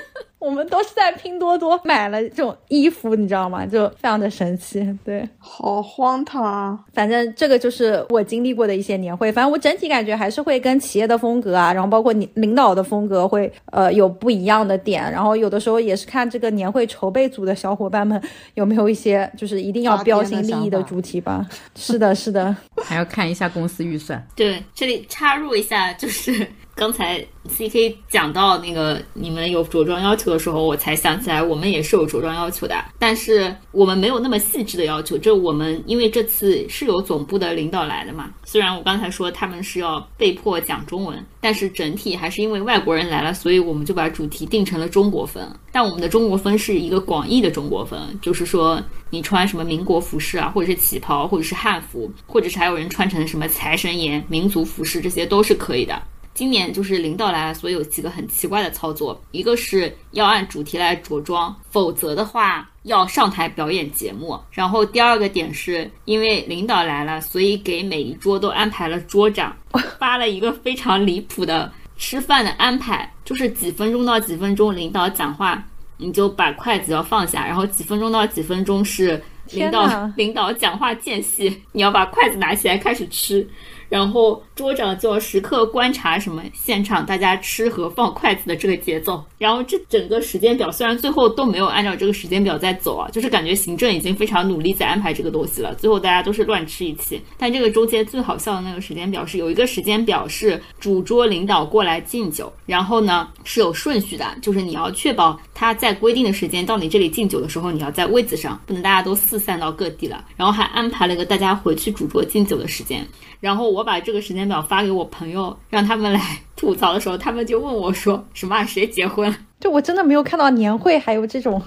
[0.47, 3.67] 我们都是在拼多多买了这种衣服，你知道吗？
[3.67, 6.79] 就非常的神奇，对，好荒唐啊！
[6.95, 18.23] 反正这个就是我经历过的一些年会，反正我整体感觉还是会跟企业的风格啊，然后包括你领导的风格会呃有不一样的点，然后有的时候也是看这个年会筹备组的小伙伴们
[18.55, 21.45] 有没有一些就是一定要标新立异的主题吧。
[21.75, 22.55] 是的，是的，
[22.85, 24.25] 还要看一下公司预算。
[24.37, 27.27] 对，这里插入一下，就是刚才。
[27.49, 35.17] C K 讲到那个你们有着装要求的时候，我才想起来我们也是有着装要求的，但是我们没有那么细致的要求。
[35.17, 45.41] 这我们因为这次是有总部的领导来的嘛，虽然我刚才说他们是要被迫讲中文，但是整体还是因为外国人来了，所以我们就把主题定成了中国风。
[45.71, 56.03] 但我们的中国风是一个广义的中国风，就是说你穿什么民国服饰啊，或者是旗袍，或者是汉服，或者是还有人穿成什么财神爷民族服饰，这些都是可以的。
[56.37, 64.39] 今年就是领导来了，所以有几个很奇怪的操作，一个是要按主题来着装，否则的话要上台表演节目。
[64.51, 69.57] 然后第二个点是因为领导来了，所以给每一桌都安排了桌长，
[69.99, 75.65] 发了一个非常离谱的吃饭的安排，就是几分钟到几分钟领导讲话，
[75.97, 79.19] 你就把筷子要放下，然后几分钟到几分钟是
[79.53, 83.49] 领导 领导讲话间隙，你要把筷子拿起来开始吃。
[83.89, 97.21] 然后桌长就要时刻观察什么现场大家吃和放筷子的这个节奏，然后这整个时间表虽然最后都没有按照这个时间表在走啊，就是感觉行政已经非常努力在安排这个东西了，最后大家都是乱吃一气。
[97.39, 110.23] 但这个中间最好笑的那个时间表是有一个时间表是主桌领导过来敬酒，然后呢是有顺序的，就是你要确保他在规定的时间到你这里敬酒的时候，你要在位子上，不能大家都四散到各地了。
[110.37, 113.03] 然后还安排了一个大家回去主桌敬酒的时间。
[113.41, 116.21] 然后我把这个时间表发给我朋友，让他们来
[116.57, 118.63] 吐槽的时候，他们就问我说：“什么？
[118.67, 121.63] 谁结婚？”就我真的没有看到年会还有这种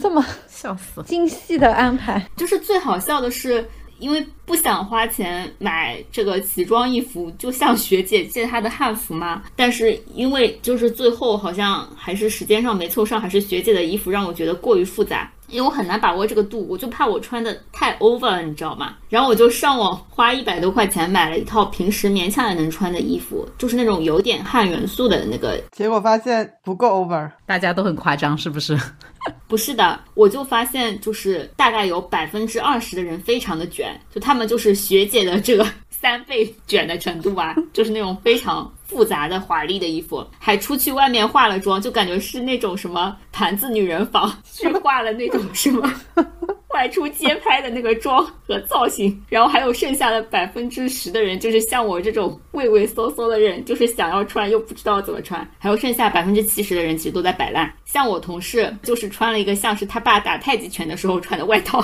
[0.00, 2.26] 这么 笑死精细的安排。
[2.36, 3.68] 就是最好笑的是，
[3.98, 9.42] 因为不想花钱买这个奇装异服，就向学姐借她的汉服嘛。
[9.54, 15.30] 但是因为就是最后好像还是时间上没凑上，还是学姐的衣服让我觉得过于复杂。
[15.48, 18.94] 因为我很难把握这个度，我就怕我穿的太 over 了，你知道吗？
[19.08, 25.60] 然后我就上网花一百多块钱买了一套平时勉强也能穿的衣服，就是那种有点汉元素的那个。
[25.72, 28.78] 结果发现不够 over，大家都很夸张，是不是？
[29.48, 38.72] 不是的，我就发现就是大概有百分之二十的人非常的卷，就他们就是学姐的这个 三倍卷的程度吧，就是那种非常。
[38.86, 45.92] 复杂的华丽的衣服，还出去外面化了妆，就感觉是那种什么盘子女人房去化了那种什么
[46.76, 57.72] 外出街拍的那个妆和造型，然后还有剩下的百分之十的人，就是像我这种畏畏缩缩的人，就是想要穿又不知道怎么穿，还有剩下百分之七十的人其实都在摆烂。
[57.86, 61.82] 像我同事就是穿了一个像是他爸打太极拳的时候穿的外套，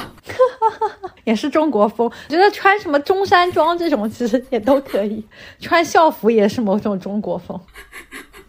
[1.24, 2.08] 也是中国风。
[2.28, 5.24] 觉得穿什么中山装这种其实也都可以，
[5.58, 6.92] 穿校服也是某种。
[7.02, 7.58] 中国风，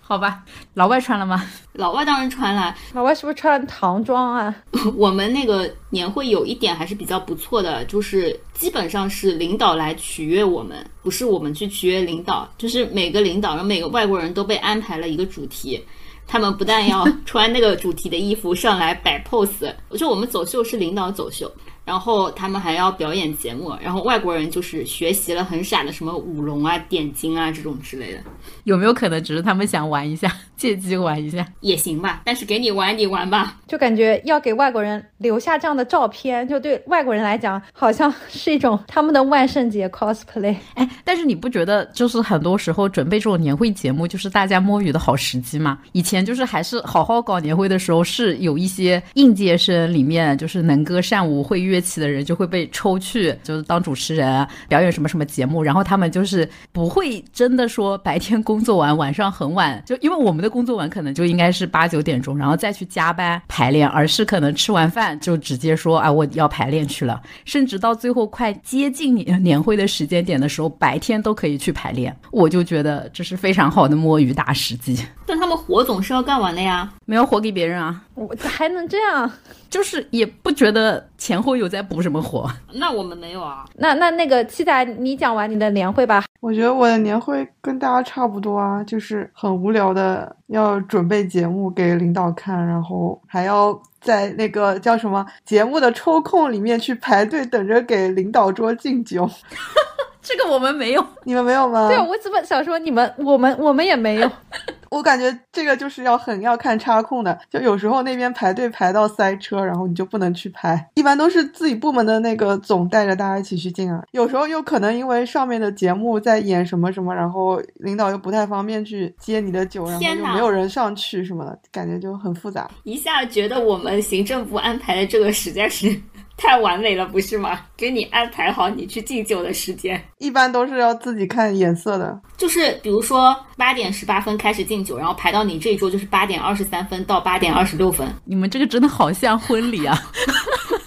[0.05, 1.43] 好吧，老外穿了吗？
[1.71, 2.75] 老外当然穿了。
[2.93, 4.53] 老外是不是穿唐装啊？
[4.95, 12.47] 我们那个年会有一点还是比较不错的，就是基本上是领导来取悦我们，不是我们去取悦领导。
[12.57, 15.83] 就是每个领导，然后每个外国人都被安排了一个主题，
[16.27, 21.51] 他们不但要穿那个主题的衣服上来摆 pose，就我们走秀是领导走秀。
[21.85, 28.19] 然后他们还要表演节目，然后外国人就是学习了很傻的什么舞龙啊、点睛啊这种之类的，
[28.63, 32.21] 有没有可能只是他们想玩一下，借机玩一下也行吧？
[32.23, 40.55] 但是给你玩你玩吧，就感觉要给外国人留下这样的照片，就对外国人来讲好像是一种他们的万圣节 cosplay。
[40.75, 45.79] 哎，但是你不觉得就是很多时候准备这种年会节目就是大家摸鱼的好时机吗？
[45.91, 51.72] 以前就是还是好好搞年会的时候，是有一些应届生里面就是能歌善舞会乐。
[51.73, 75.03] 乐器的人就会被抽去，就是当主持人表演什么什么节目，然后他们就是不会真的说白天工作完，晚上很晚，就因为我们的工作完可能就应该是八九点钟，然后再去加班排练，而是可能吃完饭就直接说啊我要排练去了，甚至到最后快接近年年会的时间点的时候，白天都可以去排练，我就觉得这是非常好的摸鱼大时机。
[75.25, 79.31] 但他们活总是要干完的呀，没有活给别人啊，我还能这样？
[79.69, 83.65] 就是也不觉得前后有在补什么火，那我们没有啊。
[83.75, 86.23] 那那那个七仔，你讲完你的年会吧。
[86.39, 99.27] 我觉得我的年会跟大家差不多啊，就是很无聊的，要准备节目给领导看，然后还要在那个叫什么节目的抽空里面去排队等着给领导桌敬酒。
[100.21, 101.87] 这个我们没有，你们没有吗？
[101.87, 104.29] 对啊，我怎么想说你们，我们我们也没有。
[104.93, 110.87] 我感觉这个就是要很要看插空的，就有时候那边排队排到塞车，然后你就不能去拍。
[110.93, 114.03] 一般都是自己部门的那个总带着大家一起去进啊。
[114.11, 122.69] 有时候又可能因为上面的节目在演什么什么，然后领导又不太方便去接你的酒，然后就没有人上去什么的，感觉就很复杂。
[122.83, 125.99] 一下觉得我们行政部安排的这个实在是。
[126.43, 127.57] 太完美了，不是吗？
[127.77, 132.19] 给你安排好你去敬酒的时间，一般都是要自己看眼色的。
[132.35, 138.05] 就是比如说八点十八分开始敬酒，然后排到你这一桌就是八点二十三分到八点二十六分。
[138.25, 139.97] 你们这个真的好像婚礼啊！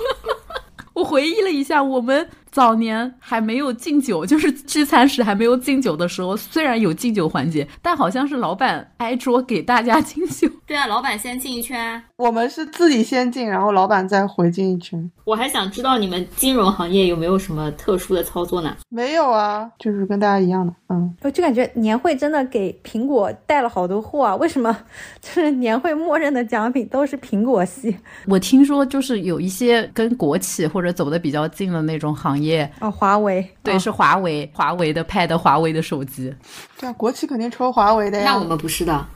[0.93, 2.29] 我回忆了一下，我们。
[2.57, 10.49] 早年还没有敬酒，就是聚餐时还没有敬酒的时候，虽然有敬酒环节，但好像是老板挨桌给大家敬酒。
[10.67, 15.11] 对啊，老板先敬一圈，我们是自己先敬，然后老板再回敬一圈。
[15.25, 18.75] 我还想知道你们金融行业有没有什么特殊的操作呢？
[18.89, 20.73] 没有啊，就是跟大家一样的。
[20.89, 24.35] 嗯，我就感觉年会真的给苹果带了好多货啊！
[24.37, 24.75] 为什么？
[25.21, 27.95] 就是年会默认的奖品都是苹果系。
[28.27, 32.46] 我听说就是有一些跟国企或者走的比较近的那种行业。
[32.47, 36.35] 业哦，华为对，是华为，华为的 Pad，华为的手机。
[36.79, 38.25] 对啊，国企肯定抽华为的呀。
[38.27, 39.07] 那我们不是的。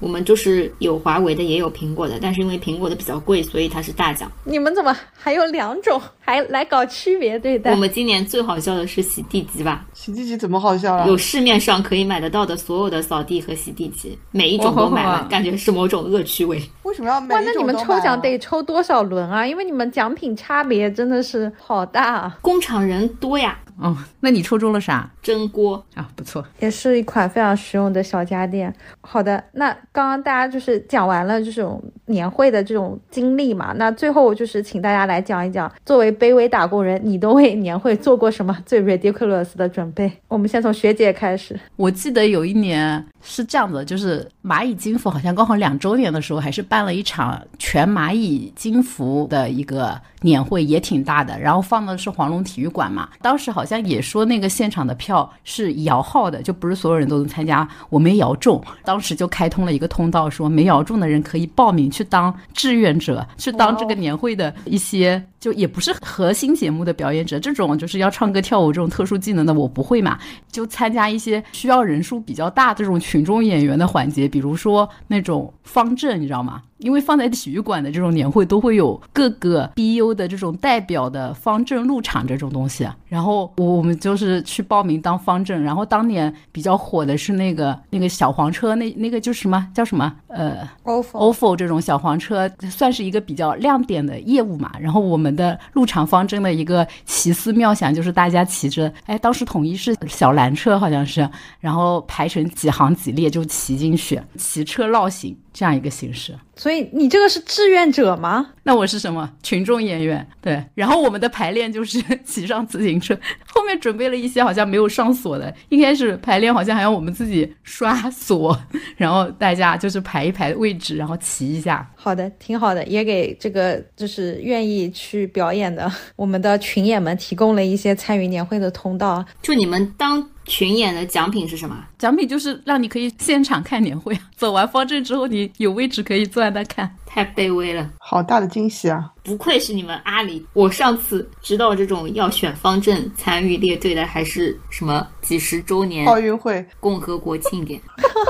[0.00, 4.30] 我们就是有华为的，也有苹果的，但是因为苹果的比较贵，所以它是大奖。
[4.44, 7.70] 你们怎么还有两种，还来搞区别对待？
[7.70, 9.84] 我们今年最好笑的是洗地机吧？
[9.92, 11.06] 洗地机怎么好笑了？
[11.06, 16.60] 有市面上可以买得到的所有的扫地和洗地机，每一种都买了，感觉是某种恶趣味。
[16.84, 17.34] 为什么要买？
[17.34, 19.46] 哇，那你们抽奖得抽多少轮啊？
[19.46, 22.34] 因为你们奖品差别真的是好大。
[22.40, 23.58] 工厂人多呀。
[23.80, 25.10] 哦，那你抽中了啥？
[25.22, 28.72] 蒸锅啊，不错，也是一款非常实用的小家电。
[29.00, 40.12] 好的，那刚刚大家就是讲完了这种年会的这种经历嘛，那最后就是请大家来讲一讲，作为卑微打工人，你都为年会做过什么最 ridiculous 的准备？
[40.28, 41.58] 我们先从学姐开始。
[41.76, 53.70] 我记得有一年是这样子，就是蚂蚁金服好像刚好两周年的时候，还是办了一场全蚂蚁金服的一个年会，也挺大的，然后放的是黄龙体育馆嘛，当时好像。
[53.70, 57.68] 像也说那个现场的票是摇号的，就不是所有人都能参加。
[57.88, 67.38] 我没摇中，当时就开通了一个通道，说没摇中的人可以报名去当志愿者，去当这个年会的一些，就也不是核心节目的表演者。
[67.38, 70.18] 这种就是要唱歌跳舞这种特殊技能的，我不会嘛，
[70.50, 76.62] 就参加一些需要人数比较大这种群众演员的环节，比如说那种方阵，你知道吗？
[76.80, 94.72] 因为放在体育馆的这种年会都会有各个 BU 的这种代表的方阵入场这种东西，然后我我们就是去报名当方阵，然后当年比较火的是那个那个小黄车，那那个就是什么叫什么呃，ofo 这种小黄车算是一个比较亮点的业务嘛。
[94.80, 101.28] 然后我们的入场方阵的一个奇思妙想就是大家骑着，哎，当时统一是小蓝车好像是，
[101.60, 105.36] 然后排成几行几列就骑进去，骑车绕行。
[105.52, 106.34] 这样一个形式。
[106.56, 108.50] 所以你这个是志愿者吗？
[108.64, 110.26] 那我是什么群众演员？
[110.42, 118.58] 对，然后我们的排练就是 骑上自行车，后面准备了一些好像没有上锁的，一开始排练好像还要我们自己刷锁，
[118.96, 121.90] 然后大家就是排一排位置，然后骑一下。
[121.96, 129.24] 好的，挺好的，也给这个就是愿意去表演的我们的群演们提供了一些参与年会的通道。
[129.40, 131.76] 就你们当群演的奖品是什么？
[131.96, 136.90] 奖品就是让你可以现场看年会，走完方阵之后，你有位置可以坐在那看。
[137.06, 139.12] 太卑微了，好大的惊喜啊！
[139.22, 140.44] 不愧是你们阿里。
[140.52, 147.80] 我上次知道这种要选方阵参与列队的，还是什么几十周年奥运会、共和国庆典，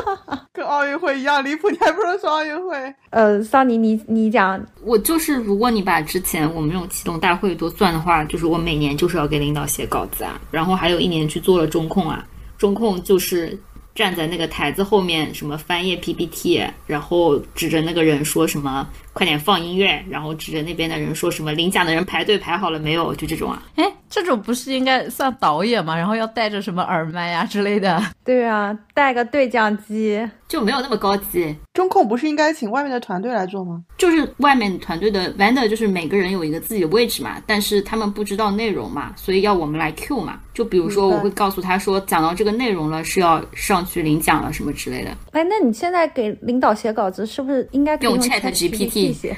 [0.53, 1.71] 跟奥运会一样离谱。
[1.71, 2.95] 你还不如说奥运会。
[3.11, 12.25] 呃，桑尼，你你讲，我就是如果你把之前我们这种启动大会都算的话，就是我每年就是要给领导写稿子啊，然后还有一年去做了中控啊，
[12.59, 13.59] 中控就是。
[13.95, 23.63] 站在那个台子后面，什么翻页 PPT，然后指着那个人说什么“快点放音乐”，然后指着那边的人说什么“领奖的人排队排好了没有”，就这种啊。
[23.77, 25.97] 哎，这种不是应该算导演吗？
[25.97, 28.03] 然后要带着什么耳麦呀之类的。
[28.25, 31.55] 对啊，带个对讲机就没有那么高级。
[31.73, 33.81] 中控不是应该请外面的团队来做吗？
[33.97, 40.41] 就是外面团队的 vendor，就是每个人有一个自己的位置嘛，但是他们不知道内容嘛，所以要我们来 Q 嘛。
[40.53, 45.11] 就比如说，我会告诉他说，讲到这个内容了，是要上去领奖了什么之类的。
[45.31, 49.37] 哎，那你现在给领导写稿子，是不是应该用 Chat GPT 写？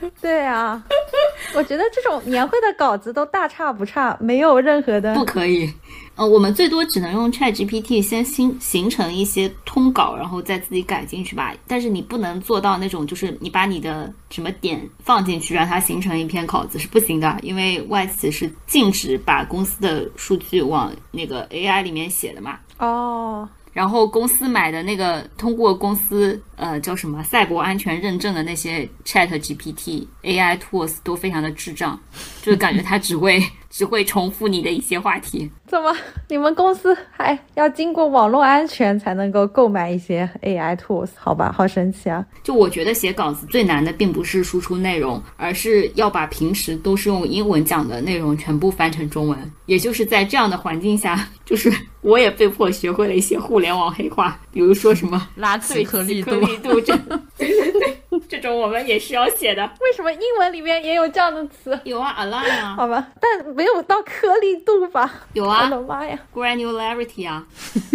[0.20, 0.82] 对啊，
[1.54, 5.72] 我觉得这种年会的稿子都大差不差，没有任何的不可以。
[6.16, 11.52] 呃，我们最多只能用 Chat GPT 先形形成一些通稿，然后再自己改进去吧。
[11.66, 22.58] 但是你不能做到那种，就是你把你的什么点放进去，让它形成一篇稿子是不行的，因为外企是禁止把公司的数据往那个 AI 里面写的嘛。
[22.78, 23.46] 哦。
[23.76, 32.00] 然后公司买的那个通过公司呃叫什么赛博安全认证的那些 Chat GPT AI tools 都非常的智障，
[32.40, 35.50] 就是感觉它只会只会重复你的一些话题。
[35.66, 35.94] 怎么
[36.28, 41.08] 你们公司还要经过网络安全才能够购买一些 AI tools？
[41.16, 42.24] 好吧，好神奇啊！
[42.42, 49.38] 就我觉得写稿子最难的并不是输出内容，而是要把平时都是用英文讲的内容全部翻成中文。
[49.66, 56.30] 也就是在这样的环境下， 就是我也被迫学会了一些互联网黑话，比如说什么 拉脆颗粒度，
[56.80, 56.96] 这
[57.36, 59.62] 对对对，这种我们也是要写的。
[59.80, 61.78] 为什么英文里面也有这样的词？
[61.84, 65.12] 有啊，align 啊，好吧，但没有到颗粒度吧？
[65.32, 67.46] 有啊，我的妈呀，granularity 啊！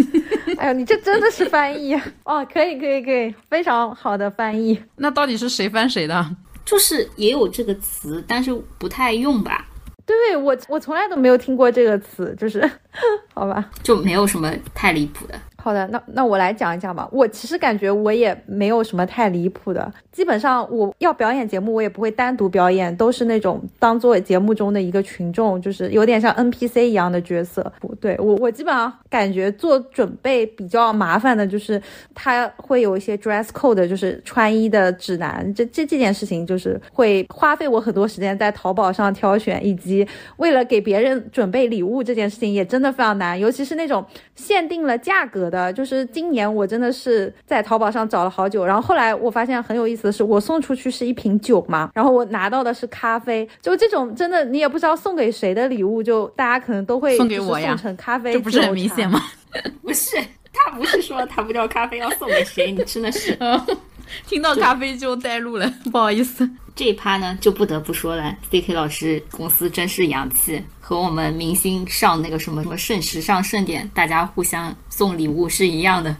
[0.58, 1.94] 哎呦，你这真的是翻译
[2.24, 4.80] 哦，可以可以可以，非常好的翻译。
[4.96, 6.36] 那到底是谁翻谁的？
[6.64, 9.66] 就是也有这个词，但是不太用吧。
[10.04, 12.68] 对我，我从来都没有听过这个词，就是，
[13.34, 15.34] 好吧，就没有什么太离谱的。
[15.62, 17.08] 好的，那那我来讲一讲吧。
[17.12, 27.72] 我其实感觉我也没有什么太离谱的，基本上我要表演节目，我也不会单独表演，都是那种当做节目中的一个群众，就是有点像 NPC 一样的角色。
[27.78, 31.80] 不对我，我基本上感觉做准备比较麻烦的，就是
[32.12, 35.54] 他会有一些 dress code，就是穿衣的指南。
[35.54, 40.04] 这这这件事情就是会花费我很多时间在淘宝上挑选，以及
[40.38, 44.04] 为了给别人准备礼物这件事情也真的非常难，尤其是那种
[44.34, 45.51] 限定了价格。
[45.52, 59.20] 的就是今年我真的是在淘宝上找了好久，然后后来我发现很有意思的是，我送出去是一瓶酒嘛，然后我拿到的是咖啡，就这种真的你也不知道送给谁的礼物，就大家可能都会送给我呀，送成咖啡，这不是很明显吗？
[59.82, 60.16] 不是，
[60.52, 63.38] 他不是说他不叫咖啡要送给谁，你真的是，
[64.26, 66.48] 听到咖啡就带路了，不好意思。
[66.74, 76.14] 这一趴呢，就不得不说了，C K 老师公司真是洋气，和我们明星上那个什么什么盛时尚盛典，大家互相送礼物是一样的。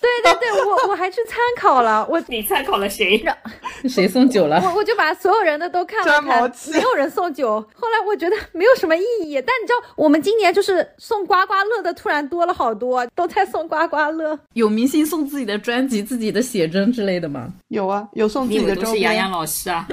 [0.00, 3.22] 对对对，我我还去参考了，我你参考了谁？
[3.86, 4.62] 谁送酒了？
[4.64, 7.60] 我我就把所有人的都看了看，没有人送酒。
[7.74, 14.38] 后来我觉得没有什么意义，但你知道，我们今年就是送刮刮乐的突然多了好多，都在送刮刮乐。
[14.54, 17.52] 有明星送自己的专辑、自己的写真之类的吗？
[17.68, 18.94] 有啊，有送自己的周边。
[18.94, 19.86] 是杨洋老师啊，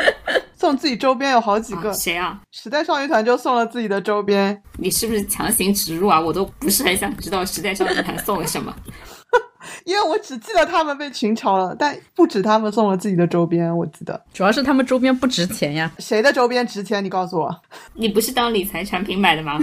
[0.62, 1.92] 送自己周边有好几个。
[1.92, 2.40] 谁啊？
[2.52, 4.62] 时代少女团就送了自己的周边。
[4.78, 6.22] 你是不是强行植入啊？
[6.22, 8.72] 我都不是很想知道时代少女团送了什么。
[9.86, 15.92] 因为我只记得他们被群嘲了，但不止他们送了自己的周边，我记得主要是他们周边不值钱呀。
[15.98, 17.04] 谁的周边值钱？
[17.04, 17.62] 你告诉我，
[17.96, 19.60] 你不是当理财产品买的吗？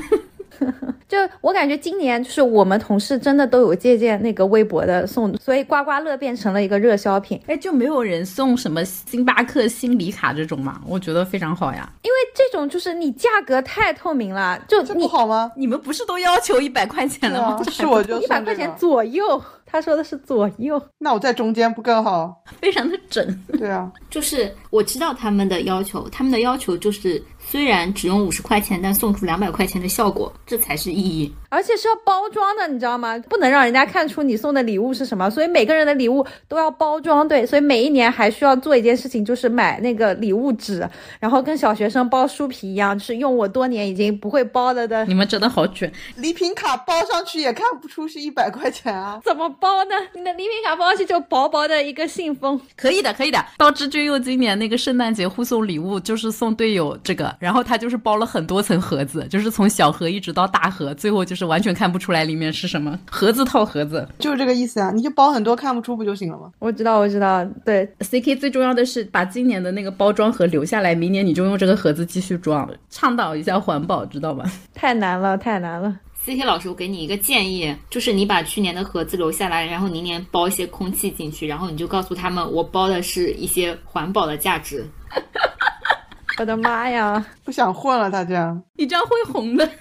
[1.08, 7.40] 就我感觉今年就是我们同事真的都有借鉴那个微博的送，所以刮刮乐变成了一个热销品。
[7.46, 10.80] 哎，就没有人送什么星巴克新礼卡这种吗？
[10.86, 15.50] 我觉得非常好呀，因为这种就是你价格太透明了，就这不好吗？
[15.56, 17.62] 你们不是都要求一百块钱了吗？
[17.70, 20.80] 是我就 一百块钱左右，他说的是左右。
[20.98, 22.42] 那我在中间不更好？
[22.60, 23.44] 非常的整。
[23.52, 31.32] 对啊，就是我知道他们的要求，他们的要求就是虽然只用五十块钱，但送出两百块钱的效果，这才是意义。
[31.48, 33.18] 而且是要包装的，你知道吗？
[33.20, 37.26] 不能让人家看出你送的礼物是什么，所以每个人的礼物都要包装。
[37.26, 40.86] 对，所以每一年还需要做一件事情，就是买那个礼物纸，
[41.18, 45.06] 然后跟小学生包书皮一样，就是用我多年已经不会包了的。
[45.06, 49.18] 你们真的好卷，礼品卡包上去也看不出是一百块钱啊？
[49.24, 49.94] 怎么包呢？
[50.14, 52.60] 你的礼品卡包上去就薄薄的一个信封。
[52.76, 53.42] 可以的，可以的。
[53.56, 64.90] 刀之君佑今年那个圣诞节互送礼物就是送队友这个，然后他就是包了很多层盒子，就是从小盒一直到大盒，最后就是完全看不出来里面是什么，盒子套盒子，就是这个意思啊！
[64.94, 66.50] 你就包很多看不出不就行了吗？
[66.58, 67.44] 我知道，我知道。
[67.64, 74.44] 对，CK 最重要的是把今年的那个包装盒留下来，明年你就用这个盒子继续装，倡导一下环保，知道吗？
[74.74, 75.96] 太难了，太难了。
[76.26, 84.84] CK 老师，我给你一个建议，就是你把去年的盒子留下来，然后明年包一些空气进去，然后你就告诉他们，我包的是一些环保的价值。
[86.38, 87.24] 我的妈呀！
[87.44, 89.68] 不想混了，大家，你这样会红的。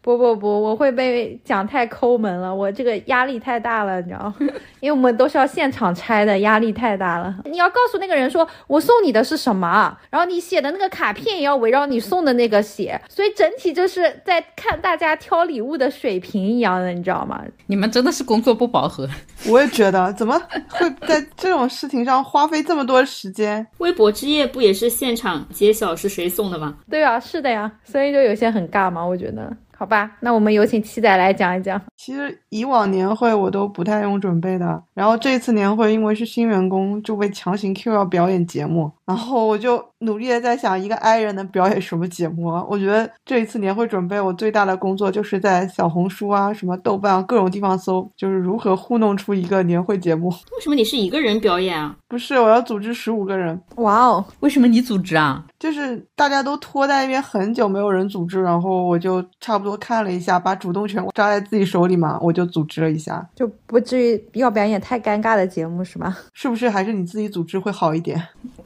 [0.00, 4.34] 不不不，我会被讲太抠门了，我这个压力太大了，你知道吗
[4.80, 7.36] 因为我们都是要现场拆的，压力太大了。
[7.44, 17.42] 你要告诉那个人说，我送你的是什么，然后你写的那个卡片也要围绕你送的那个写，所以整体就是在看大家挑礼物的水平一样的，你知道吗？
[17.66, 19.06] 你们真的是工作不饱和。
[19.46, 23.66] 我也觉得，怎么会在这种事情上花费这么多时间？
[23.78, 26.76] 微博之夜不也是现场揭小是谁送的吗？
[26.90, 29.56] 对啊，是的呀，所以就有些很尬嘛，我觉得。
[29.78, 31.80] 好吧，那我们有请七仔来讲一讲。
[31.96, 42.48] 其实以往年会我都不太用准备的，然后这次年会因为是新员工，就被强行 Q 要表演节目，然后我就努力的在想一个 I 人能表演什么节目。
[42.68, 50.28] 我觉得这一次年会准备，我最大的工作就是在小红书啊、什么豆瓣啊各种地方搜，就是如何糊弄出一个年会节目。
[50.28, 51.94] 为什么你是一个人表演啊？
[52.08, 53.60] 不是，我要组织十五个人。
[53.76, 55.44] 哇哦，为什么你组织啊？
[55.60, 59.67] 就是大家都拖在那边很久，没有人组织，然后我就差不多。
[59.68, 66.16] 多看了一下，把主动权抓在自己手里嘛，我就组织了一下，就不至于要表演太尴尬的节目是吗？
[66.32, 68.20] 是不是还是你自己组织会好一点？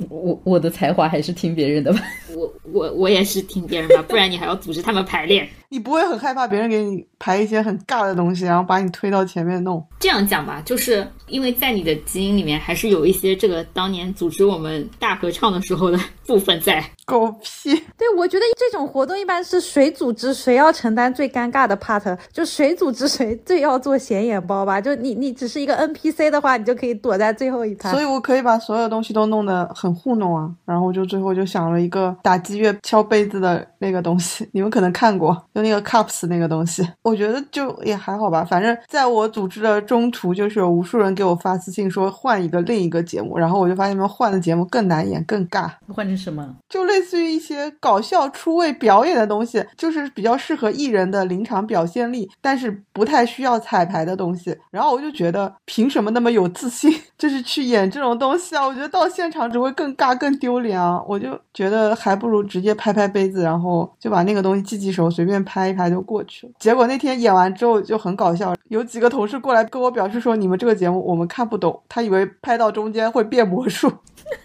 [0.09, 2.01] 我我的才华还是听别人的吧。
[2.37, 5.49] 我我我也是听别人的，不然你还要组织他们排练。
[5.73, 9.83] 你不会很害怕别人给你排一些很尬的东西，然后把你推到前面弄？
[9.99, 16.85] 这样讲吧，就是因为在你的基因里面还是有一些这个当年组织我们大合唱的时候的 部分在。
[17.05, 17.75] 狗屁！
[17.99, 24.81] 对，我觉得这种活动一般是谁组织谁要承担最尴尬的 part，就谁组织谁最要做显眼包吧。
[24.81, 27.91] 就你你只是一个 NPC 的话，你就可以躲在最后一排。
[27.91, 30.49] 所以我可以把所有东西都弄得很糊弄啊。
[30.65, 36.87] 然后就最后就想了一个打击乐敲杯子的那个东西，你们可能看过，就那个 cups 那个东西。
[37.03, 38.45] 我觉得就也还好吧。
[38.45, 45.71] 反正在我组织的中途，就是有无数人给我发私信说换一个另一个节目，然后我就发现他们换的节目更难演更尬。
[45.89, 46.57] 换成什么？
[46.69, 54.57] 就类似于一些搞笑出位表演的东西，就是比较适合艺人的临场表现力，但是不太需要彩排的东西。
[54.71, 58.67] 然后我就觉得，凭什么那么有自信， 就是去演这种东西啊？
[58.67, 61.03] 我觉得到现场只会更尬、更丢脸啊！
[61.07, 66.53] 我就觉得还不如直接拍拍杯子，然后就把那个东西记记手，随便拍拍一拍就过去了。
[66.59, 73.93] 结果那天演完之后就很搞笑，有几个同事过来跟我表示说：“你们这个节目我们看不懂。”他以为拍到中间会变魔术。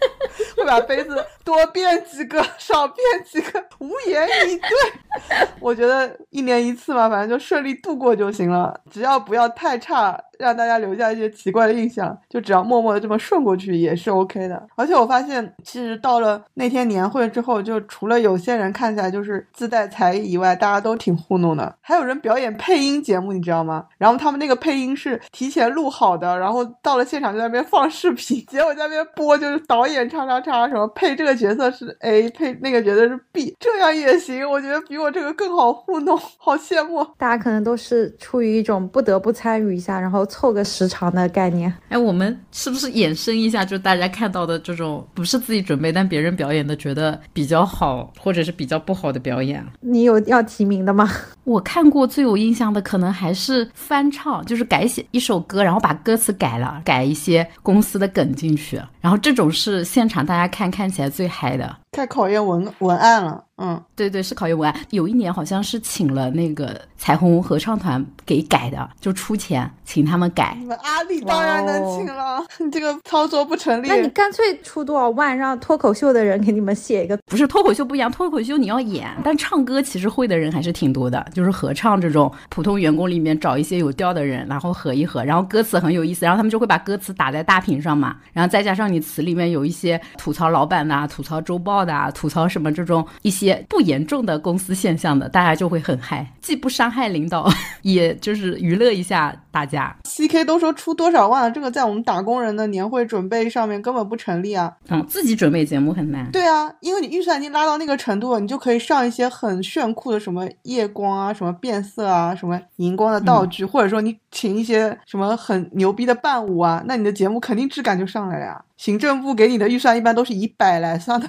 [0.58, 5.48] 会把杯子多变几个，少变几个，无言以对。
[5.60, 10.20] 我觉得一年一次嘛，反正就顺利度过就行了，只要不要太差。
[10.38, 14.68] 让大家留下一些奇怪的印象，就只要默默的这么顺过去也是 OK 的。
[14.76, 21.74] 而且我发现，其实到了那天年会之后，就除了有些人看起来就是自带才艺以外，大家都挺糊弄的。
[21.80, 23.86] 还有人表演配音节目，你知道吗？
[23.98, 34.48] 然后他们那个配音是提前录好的，然后到了现场就在那边放视频，结果在那边播就是导演叉叉叉什么配这个角色是 A，配那个角色是 B，这样也行。
[34.48, 37.04] 我觉得比我这个更好糊弄，好羡慕。
[37.16, 40.18] 大家可能都是出于一种不得不参与一下，然后。
[40.30, 49.64] 凑个时长的概念，哎，我们是不是衍生一下，就大家看到的这种不是自己准备但别人表演的，觉得比较好或者是比较不好的表演？
[49.80, 51.10] 你有要提名的吗？
[51.44, 61.78] 我看过最有印象的，可能还是翻唱，就是改写一首歌，然后把歌词改了，改一些公司的梗进去，然后这种是现场大大家看看起来最嗨的。
[61.98, 63.42] 太考验文文案了。
[63.60, 64.80] 嗯，对对，是考验文案。
[64.90, 70.56] 有一年好像是请了那个彩虹合唱团给改的，就出钱请他们改。
[70.60, 73.88] 你们阿里当然能请了，你 这个操作不成立。
[73.88, 77.18] 那你干脆出多少万，让脱口秀的人给你们写一个？
[77.26, 81.26] 不是脱口秀不一样，脱口秀你要演，但唱歌其实会的人还是挺多的。
[81.34, 97.50] 就是合唱这种普通员工里面找一些有调的人，然后合一合，然后歌词很有意思，然后他们就会把歌词打在大屏上嘛，然后再加上你词里面有一些吐槽老板的、吐槽周报的、吐槽什么这种一些不严重的公司现象的，大家就会很嗨，既不伤害领导，
[97.82, 99.96] 也就是娱乐一下大家。
[100.04, 104.72] C K 都说出多少万了，这个在我们打工人的年会准备上面根本不成立啊。
[104.88, 106.30] 嗯，自己准备节目很难。
[106.30, 118.62] 对啊，因为你预算已经拉到那个程度了，你就可以上一些很炫酷的什么夜光啊、什么变色啊、什么荧光的道具，或者说你请一些什么很牛逼的伴舞啊，那你的节目肯定质感就上来了呀。
[118.78, 121.28] 行政部给你的预算一般都是以百来算的，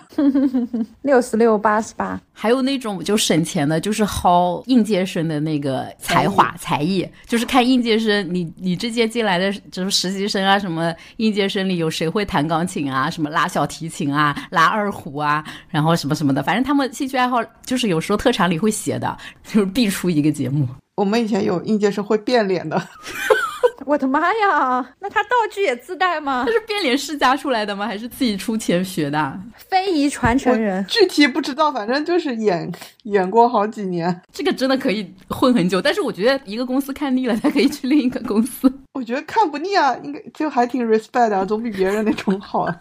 [1.02, 2.22] 六十六八十八。
[2.32, 20.68] 还有那种就省钱的，就是薅应届生的那个才华才艺，就是看应届生，你你这届进来的就是实习生啊，什么应届生里有谁会弹钢琴啊，什么拉小提琴啊，拉二胡啊，然后什么什么的，反正他们兴趣爱好就是有时候特长里会写的，就是必出一个节目。
[20.96, 22.80] 我们以前有应届生会变脸的。
[23.86, 24.96] 我的妈呀！
[25.00, 26.44] 那他道具也自带吗？
[26.46, 27.86] 他是变脸世家出来的吗？
[27.86, 29.40] 还是自己出钱学的？
[29.56, 32.72] 非遗传承人，具体不知道，反正就是演
[33.04, 34.22] 演过好几年。
[34.32, 38.72] 这个真的可以混很久，但是我觉得一个公司看腻了，他可以去另一个公司。
[38.94, 42.76] 我觉得看不腻啊，应该就还挺 respect 啊，总比别人那种好啊。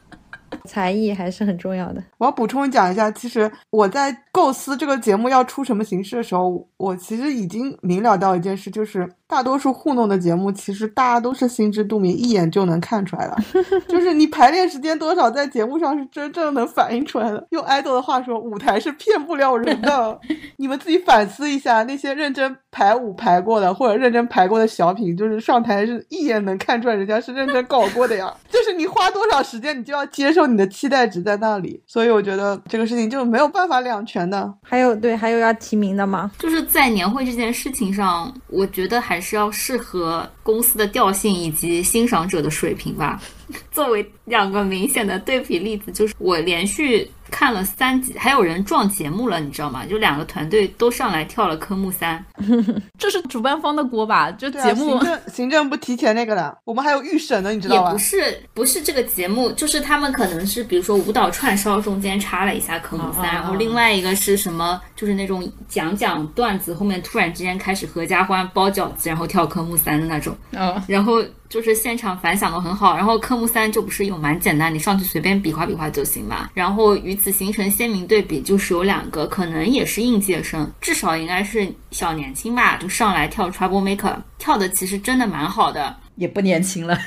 [0.65, 2.03] 才艺还是很重要的。
[2.17, 13.37] 我要补充讲一下，其实我在构思这个节目要出什么形式的时候，我其实已经明了到一件事，就是大多数糊弄的节目，其实大家都是心知肚明，一眼就能看出来的。
[13.87, 17.47] 就是你排练时间多少，在节目上是真正能反映出来的。
[17.51, 20.19] 用爱豆的话说，舞台是骗不了人的。
[20.57, 28.35] 你们自己反思一下，那些认真排舞排过的，或者认真排过的小品，就是上台是一眼能看出来人家是认真搞过的呀。
[28.51, 31.83] 就是你花多少时间，你就要接受你的期待值在那里。
[31.87, 34.55] 所以我觉得这个事情就没有办法两全的。
[34.63, 36.31] 还有对，还有要提名的吗？
[36.39, 43.21] 就是在年会这件事情上，我觉得还还是要适合公司的调性以及欣赏者的水平吧。
[43.73, 49.85] 作为两个明显的对比例子，就是我连续看了三集，还有人撞节目了，你知道吗？
[49.87, 52.25] 就两个团队都上来跳了科目三，
[52.99, 54.31] 这是主办方的锅吧？
[54.33, 57.89] 就节目行政行政不提前那个的，我们还有预审呢，你知道吗？
[57.89, 64.81] 也不是，不是这个节目，就是他们可能是比如说舞蹈串烧中间插了一下科目三，然后另外一个是什么？
[64.97, 70.37] 就是那种讲讲段子，后面突然之间开始合家欢包饺子，然后跳科目三的那种。
[70.53, 71.23] 嗯，然后。
[71.49, 76.51] 就是现场反响都很好，然后科目三就不是有蛮简单，你上去随便比划比划就行嘛。
[76.53, 86.99] 然后与此形成鲜明对比，就是有两个可能也是应届生，至少应该是小年轻吧，就上来跳 Trouble Maker，跳的其实真的蛮好的，也不年轻了。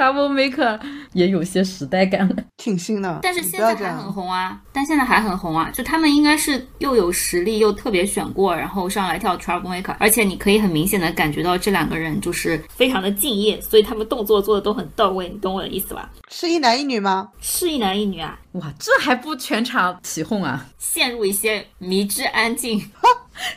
[0.00, 0.80] Trouble Maker
[1.12, 4.58] 也有些时代感了，挺新的，但是现在还很红啊！
[4.72, 5.70] 但现在还很红啊！
[5.74, 16.08] 就他们应该是又有实力又特别选过，然后上来跳 Trouble Maker，而且你可以很明显的感觉到这两个人就是非常的敬业，所以他们动作做的都很到位，你懂我的意思吧？
[16.30, 17.28] 是一男一女吗？
[17.42, 18.38] 是一男一女啊！
[18.52, 20.66] 哇，这还不全场起哄啊？
[20.78, 22.90] 陷入一些迷之安静，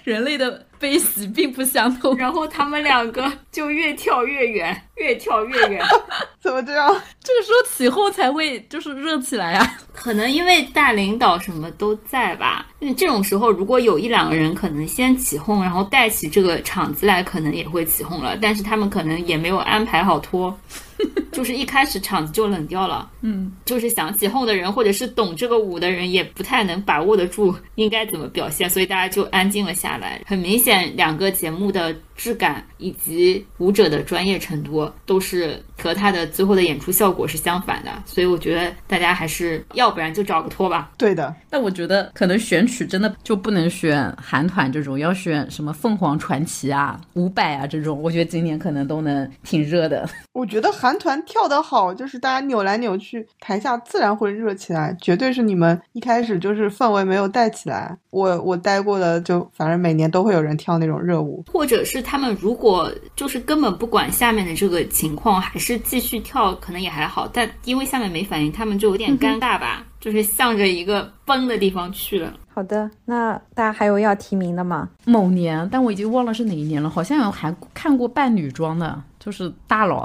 [0.03, 0.65] 人类的。
[0.83, 5.81] 悲喜并不相通，然后他们两个就越跳越远，越跳越远。
[6.43, 6.89] 怎么这样？
[7.23, 9.77] 这个时候起哄才会就是热起来啊。
[9.93, 12.67] 可能因为大领导什么都在吧。
[12.79, 18.37] 那，这种时候如果有一两个人可能先起哄，然后带起这个场子来，可能也会起哄了。
[18.41, 20.55] 但是他们可能也没有安排好拖。
[21.33, 30.21] 就是一开始场子就冷掉了，嗯，就是想起哄的人或者是懂这个舞的人也不太能把握得住应该怎么表现，所以大家就安静了下来。
[30.25, 40.91] 很明显，两个节目的质感以及舞者的专业程度都是和他的最后的演出效果是相反的，所以我觉得大家还是要不然就找个托吧。
[40.97, 50.09] 对的，但我觉得可能选曲真的就不能选韩团这种，要选什么凤凰传奇啊、伍佰啊这种，我觉得今年可能都能挺热的。
[50.33, 54.97] 我觉得韩团跳得好，就是大家扭来扭去，台下自然会热起来。
[54.99, 57.95] 绝对是你们一开始就是氛围没有带起来。
[58.09, 67.29] 我我待过的，就反正每年都会有人跳那种热舞，或者是他们如果就是根本不管下面的这个情况，还是继续跳，可能也还好。
[67.31, 72.33] 但因为下面没反应，他们就有点尴尬吧，就是向着一个崩的地方去了。
[72.51, 74.89] 好的，那大家还有要提名的吗？
[75.05, 80.03] 某年，但我已经忘了是哪一年了，好像有还看过扮女装的，就是大佬。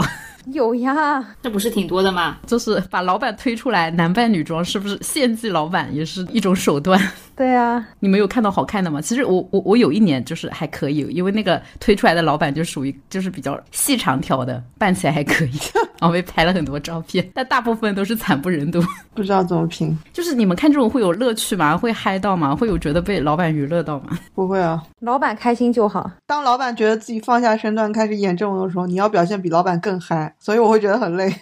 [0.52, 2.36] 有呀，这不是挺多的吗？
[2.46, 7.00] 就是把老板推出来，男扮女装，是不是献祭老板也是一种手段？
[7.36, 9.00] 对啊，你们有看到好看的吗？
[9.00, 15.58] 其实我我我有一年就是还可以，因为那个推出来的老板就属于就是比较细长条的，扮起来还可以，
[16.00, 18.82] 然后被拍了很多照片，但大部分都是惨不忍睹。
[19.14, 21.76] 不知道怎么评，就是你们看这种会有乐趣吗？
[21.76, 22.54] 会嗨到吗？
[22.54, 24.18] 会有觉得被老板娱乐到吗？
[24.34, 24.82] 不会啊。
[25.00, 26.10] 老板开心就好。
[26.26, 31.34] 当老板觉得自己放下身段开始演这种的时候，你要表现比老板更嗨，所以我会觉得很累。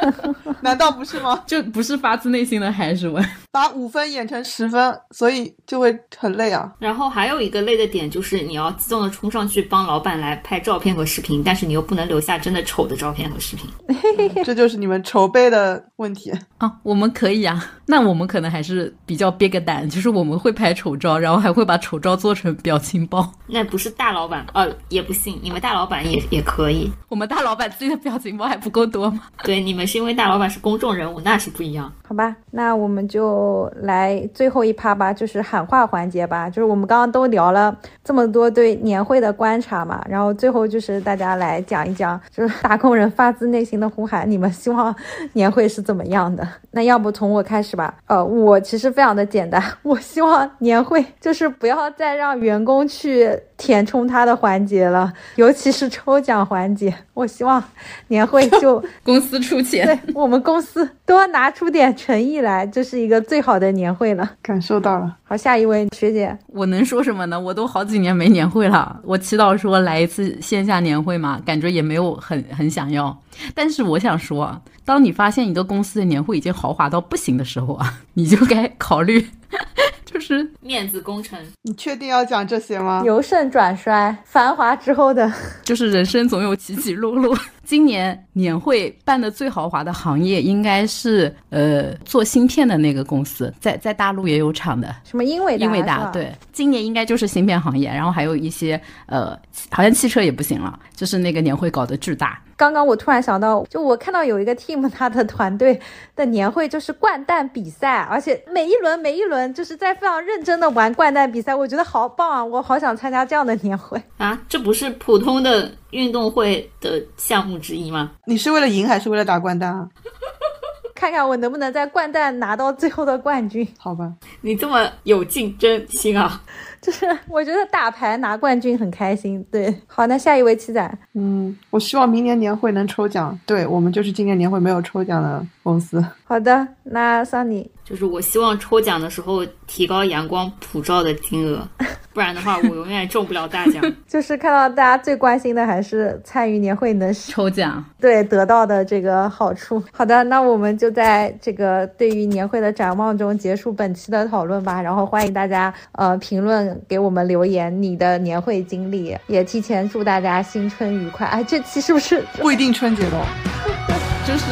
[0.60, 1.42] 难道不是吗？
[1.46, 3.24] 就不是发自内心的还是文？
[3.50, 6.70] 把五分演成十分，所以就会很累啊。
[6.78, 13.68] 然后还有一个累的点就是你要自动的冲上去帮老板来拍照片和视频，但是你又不能留下真的丑的照片和视频。
[14.44, 16.72] 这就是你们筹备的问题啊。
[16.82, 23.32] 我们可以啊，那我们可能还是比较憋个胆，就是我们会拍丑照，然后还会把丑照做成表情包。
[23.46, 26.90] 那不是大老板呃，也不信，你们大老板也也可以。
[27.08, 29.20] 我们大老板自己的表情包还不够多吗？
[29.44, 31.92] 对，你们是因为大老板是公众人物，那是不一样。
[32.08, 36.48] 好吧，那我们就来最后一趴吧，就是喊话环节吧。
[36.48, 44.94] 就是我们刚刚都聊了这么多对年会的观察嘛，然后最后就是大家来讲一讲，就是打工人发自内心的呼喊，你们希望
[45.32, 46.46] 年会是怎么样的？
[46.70, 47.92] 那要不从我开始吧。
[48.06, 56.94] 呃，我其实非常的简单， 我希望年会就是不要再让员工去填充它的环节了，尤其是抽奖环节。
[57.14, 57.62] 我希望
[58.08, 64.30] 年会就 公司出钱，对我们公司多拿出点诚意来，这是一个最好的年会了。
[64.42, 65.16] 感受到了。
[65.24, 67.40] 好，下一位学姐，我能说什么呢？
[67.40, 73.16] 我都好几年没年会了，我祈祷说来一次线下年会嘛，感觉也没有很很想要。
[73.54, 79.26] 但是我想说，当你发现一个公司的年会已经豪华到不行的时候啊， 你就该考虑。
[80.04, 83.02] 就是面子工程，你确定要讲这些吗？
[83.04, 85.30] 由盛转衰，繁华之后的，
[85.62, 87.36] 就是人生总有起起落落。
[87.64, 99.36] 今年年会办的最豪华的行业应该是呃做芯片的那个公司，在在大陆也有厂的，什么英伟英伟达对，今年应该就是芯片行业，然后还有一些呃
[99.70, 102.40] 好像汽车也不行了，就是那个年会搞得巨大。
[102.56, 105.78] 刚刚我突然想到，就我看到有一个 team，他的团队
[106.14, 112.44] 的年会就是掼蛋比赛，而且每一轮每一轮就是在非常认真的玩掼蛋比赛，我觉得好棒啊！
[112.44, 114.40] 我好想参加这样的年会啊！
[114.48, 118.12] 这不是普通的运动会的项目之一吗？
[118.24, 119.86] 你是为了赢还是为了打掼蛋啊？
[120.96, 123.68] 看看我能不能在掼蛋拿到最后的冠军？
[123.76, 126.42] 好吧，你这么有竞争心啊！
[126.86, 129.44] 就 是我觉得打牌拿冠军很开心。
[129.50, 133.36] 对，好，那下一位七仔，嗯，我希望明年年会能抽奖。
[133.44, 136.04] 对我们就是今年年会没有抽奖的公司。
[136.22, 141.66] 好的，那桑尼，就是我希望抽奖的时候提高阳光普照的金额，
[142.12, 143.80] 不然的话我永远中不了大奖。
[144.08, 149.80] 就是看到大家最关心的还是参与年会能 抽奖，对得到的这个好处。
[149.92, 154.82] 好的，那我们就在这个对于年会的展望中结束本期的讨论吧。
[154.82, 156.66] 然后欢迎大家呃评论。
[156.88, 161.26] 给我们留言你的年会经历，也提前祝大家新春愉快。
[161.26, 163.20] 哎，这期是不是不一定春节的？
[164.26, 164.44] 就是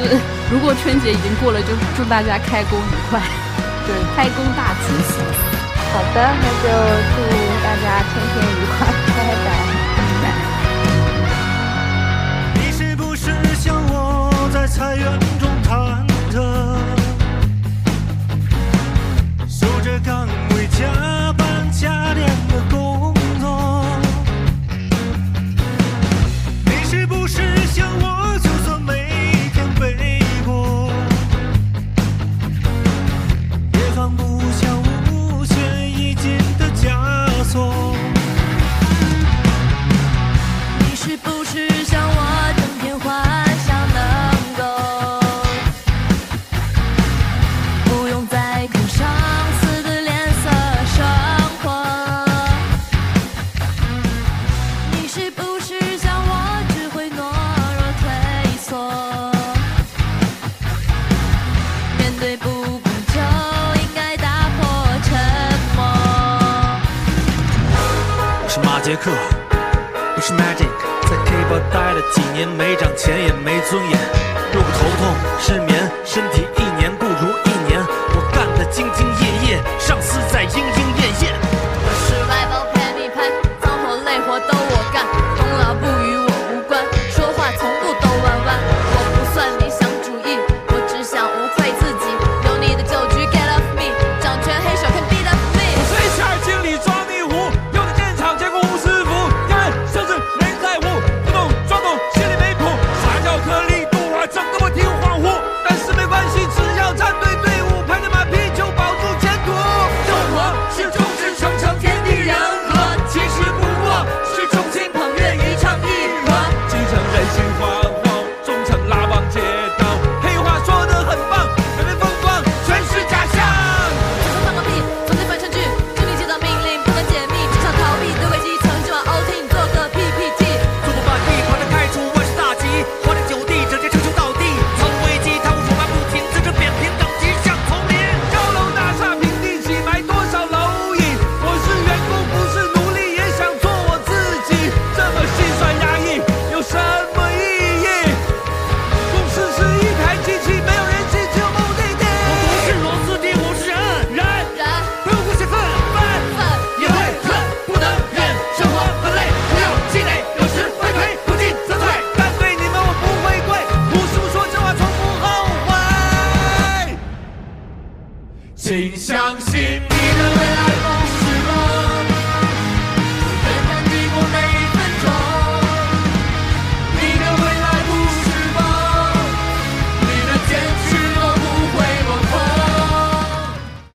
[0.50, 3.20] 如果春节已经过了，就祝大家开工愉快。
[3.86, 5.18] 对，开工大吉喜。
[5.92, 6.66] 好的，那就
[7.10, 7.16] 祝
[7.62, 9.46] 大家天天愉快，拜拜。
[12.54, 13.92] 你是不是像我
[14.52, 15.04] 在菜园
[15.40, 15.68] 中忐
[16.32, 16.34] 忑，
[19.48, 20.82] 守着岗位加
[71.74, 73.98] 待了几年，没涨钱也没尊严，
[74.54, 75.73] 又不头痛，失眠，